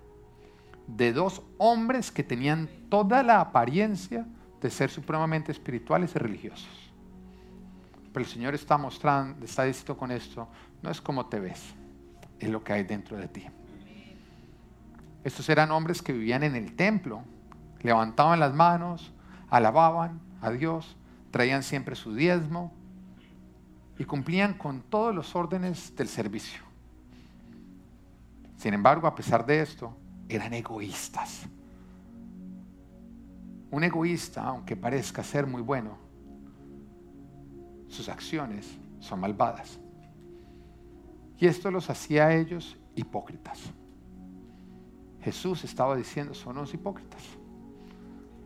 [0.88, 4.26] De dos hombres que tenían toda la apariencia
[4.62, 6.92] de ser supremamente espirituales y religiosos.
[8.12, 10.48] Pero el Señor está mostrando, está diciendo con esto,
[10.82, 11.74] no es como te ves,
[12.40, 13.46] es lo que hay dentro de ti.
[15.24, 17.24] Estos eran hombres que vivían en el templo,
[17.82, 19.12] levantaban las manos,
[19.50, 20.96] alababan a Dios,
[21.32, 22.74] traían siempre su diezmo
[23.98, 26.62] y cumplían con todos los órdenes del servicio.
[28.58, 29.96] Sin embargo, a pesar de esto,
[30.28, 31.46] eran egoístas.
[33.72, 35.98] Un egoísta, aunque parezca ser muy bueno,
[37.88, 39.80] sus acciones son malvadas.
[41.38, 43.60] Y esto los hacía a ellos hipócritas.
[45.22, 47.39] Jesús estaba diciendo, son unos hipócritas.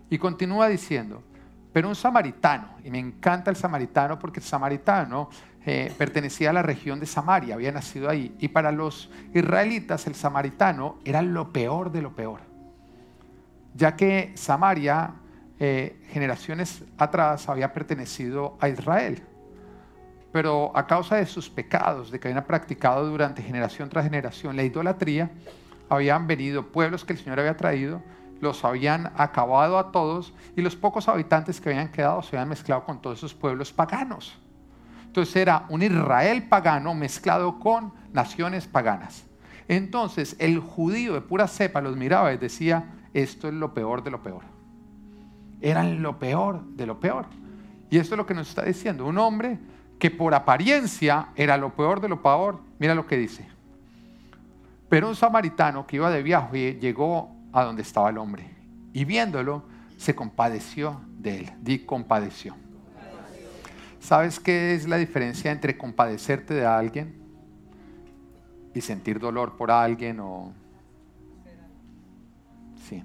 [0.10, 1.24] Y continúa diciendo,
[1.74, 5.30] pero un samaritano, y me encanta el samaritano porque el samaritano
[5.66, 10.14] eh, pertenecía a la región de Samaria, había nacido ahí, y para los israelitas el
[10.14, 12.41] samaritano era lo peor de lo peor,
[13.74, 15.16] ya que Samaria
[15.60, 19.24] eh, generaciones atrás había pertenecido a Israel,
[20.34, 24.64] pero a causa de sus pecados, de que habían practicado durante generación tras generación la
[24.64, 25.32] idolatría,
[25.89, 28.01] habían venido pueblos que el Señor había traído,
[28.44, 32.84] los habían acabado a todos y los pocos habitantes que habían quedado se habían mezclado
[32.84, 34.38] con todos esos pueblos paganos.
[35.06, 39.26] Entonces era un Israel pagano mezclado con naciones paganas.
[39.68, 44.12] Entonces el judío de pura cepa los miraba y decía, esto es lo peor de
[44.12, 44.44] lo peor.
[45.62, 47.26] Eran lo peor de lo peor.
[47.89, 49.06] Y esto es lo que nos está diciendo.
[49.06, 49.58] Un hombre
[49.98, 53.48] que por apariencia era lo peor de lo peor, mira lo que dice.
[54.89, 58.49] Pero un samaritano que iba de viaje llegó a donde estaba el hombre
[58.91, 59.64] y viéndolo
[59.97, 61.51] se compadeció de él.
[61.62, 62.56] Di compadeció.
[63.99, 67.16] ¿Sabes qué es la diferencia entre compadecerte de alguien
[68.74, 70.51] y sentir dolor por alguien o
[72.89, 73.01] sí?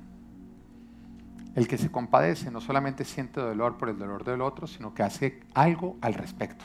[1.54, 5.04] El que se compadece no solamente siente dolor por el dolor del otro, sino que
[5.04, 6.64] hace algo al respecto.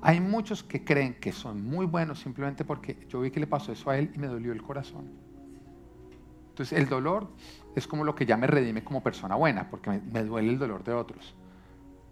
[0.00, 3.72] Hay muchos que creen que son muy buenos simplemente porque yo vi que le pasó
[3.72, 5.25] eso a él y me dolió el corazón.
[6.56, 7.28] Entonces el dolor
[7.74, 10.82] es como lo que ya me redime como persona buena, porque me, duele el dolor
[10.84, 11.34] de otros.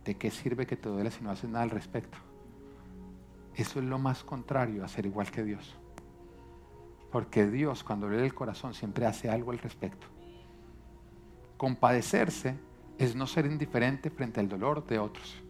[0.04, 2.18] ¿De qué sirve que te duele si no haces nada al respecto?
[3.54, 5.74] Eso es lo más contrario a ser igual que Dios.
[7.10, 10.08] Porque Dios cuando duele el corazón siempre hace algo al respecto.
[11.56, 12.54] Compadecerse
[12.98, 15.42] es no ser indiferente frente al dolor de otros.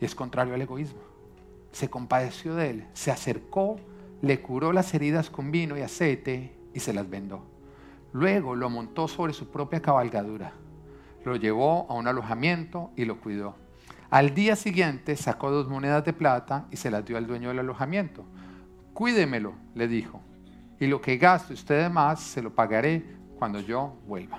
[0.00, 1.02] Y es contrario al egoísmo.
[1.72, 3.80] Se compadeció de él, se acercó,
[4.22, 7.52] le curó las heridas con vino y aceite y se las vendó.
[8.14, 10.54] Luego lo montó sobre su propia cabalgadura,
[11.26, 13.56] lo llevó a un alojamiento y lo cuidó.
[14.08, 17.58] Al día siguiente sacó dos monedas de plata y se las dio al dueño del
[17.58, 18.24] alojamiento.
[18.94, 20.22] Cuídemelo, le dijo,
[20.80, 23.04] y lo que gaste usted más se lo pagaré
[23.38, 24.38] cuando yo vuelva.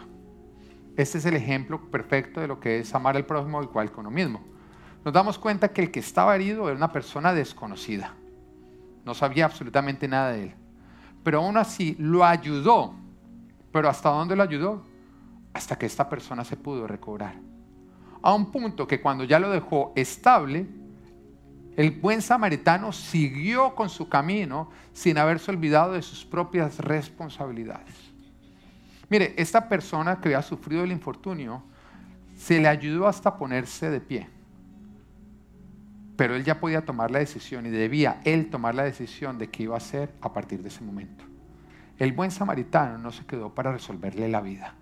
[0.98, 4.10] Este es el ejemplo perfecto de lo que es amar al prójimo igual que uno
[4.10, 4.56] mismo
[5.06, 8.16] nos damos cuenta que el que estaba herido era una persona desconocida.
[9.06, 10.56] No sabía absolutamente nada de él.
[11.24, 12.96] Pero aún así lo ayudó.
[13.76, 14.86] ¿Pero hasta dónde lo ayudó?
[15.54, 17.36] Hasta que esta persona se pudo recobrar.
[18.22, 20.66] A un punto que cuando ya lo dejó estable,
[21.76, 27.94] el buen samaritano siguió con su camino sin haberse olvidado de sus propias responsabilidades.
[29.10, 31.62] Mire, esta persona que había sufrido el infortunio,
[32.34, 34.30] se le ayudó hasta ponerse de pie.
[36.16, 39.64] Pero él ya podía tomar la decisión y debía él tomar la decisión de qué
[39.64, 41.35] iba a hacer a partir de ese momento.
[41.98, 44.74] El buen samaritano no se quedó para resolverle la vida.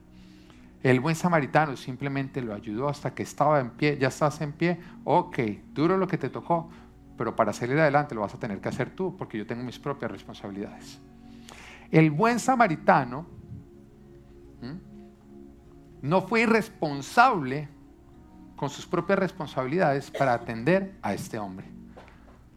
[0.81, 4.79] El buen samaritano simplemente lo ayudó hasta que estaba en pie, ya estás en pie,
[5.05, 5.39] ok,
[5.73, 6.69] duro lo que te tocó,
[7.17, 9.79] pero para salir adelante lo vas a tener que hacer tú porque yo tengo mis
[9.79, 10.99] propias responsabilidades.
[11.89, 13.25] El buen samaritano
[16.01, 17.69] no fue irresponsable
[18.57, 21.67] con sus propias responsabilidades para atender a este hombre,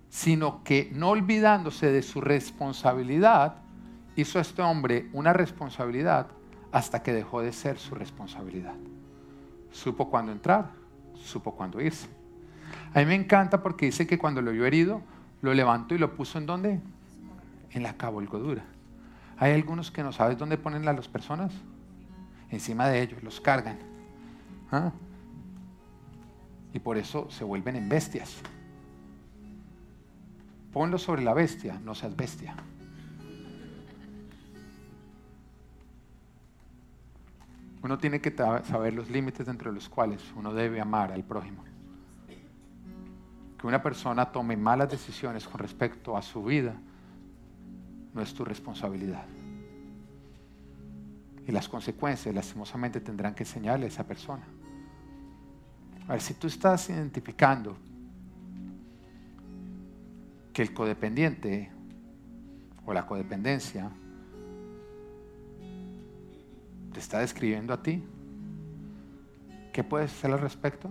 [0.08, 3.62] sino que no olvidándose de su responsabilidad,
[4.16, 6.28] hizo a este hombre una responsabilidad
[6.72, 8.74] hasta que dejó de ser su responsabilidad.
[9.70, 10.70] Supo cuándo entrar,
[11.14, 12.08] supo cuándo irse.
[12.94, 15.02] A mí me encanta porque dice que cuando lo vio herido,
[15.42, 16.80] lo levantó y lo puso en dónde?
[17.70, 18.64] En la cabolgodura.
[19.38, 21.52] Hay algunos que no sabes dónde ponen a las personas.
[22.50, 23.78] Encima de ellos, los cargan.
[24.72, 24.90] ¿Ah?
[26.76, 28.36] y por eso se vuelven en bestias.
[30.74, 32.54] Ponlo sobre la bestia, no seas bestia.
[37.86, 41.62] Uno tiene que saber los límites dentro de los cuales uno debe amar al prójimo.
[43.56, 46.74] Que una persona tome malas decisiones con respecto a su vida
[48.12, 49.24] no es tu responsabilidad.
[51.46, 54.42] Y las consecuencias, lastimosamente, tendrán que enseñarle a esa persona.
[56.08, 57.76] A ver, si tú estás identificando
[60.52, 61.70] que el codependiente
[62.84, 63.92] o la codependencia
[66.96, 68.02] te está describiendo a ti,
[69.70, 70.88] ¿qué puedes hacer al respecto?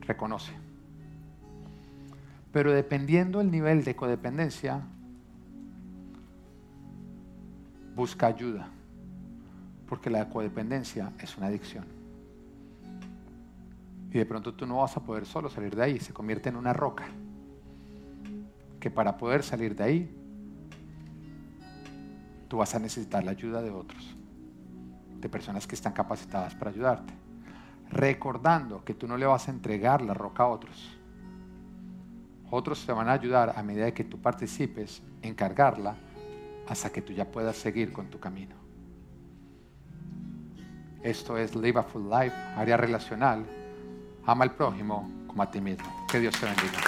[0.00, 0.50] Reconoce.
[2.50, 4.82] Pero dependiendo del nivel de codependencia,
[7.94, 8.70] busca ayuda,
[9.88, 11.84] porque la codependencia es una adicción.
[14.10, 16.56] Y de pronto tú no vas a poder solo salir de ahí, se convierte en
[16.56, 17.04] una roca,
[18.80, 20.21] que para poder salir de ahí,
[22.52, 24.14] tú vas a necesitar la ayuda de otros,
[25.18, 27.14] de personas que están capacitadas para ayudarte,
[27.88, 30.98] recordando que tú no le vas a entregar la roca a otros.
[32.50, 35.96] Otros te van a ayudar a medida que tú participes en cargarla
[36.68, 38.54] hasta que tú ya puedas seguir con tu camino.
[41.02, 43.46] Esto es Live a Full Life, área relacional.
[44.26, 46.04] Ama al prójimo como a ti mismo.
[46.06, 46.80] Que Dios te bendiga.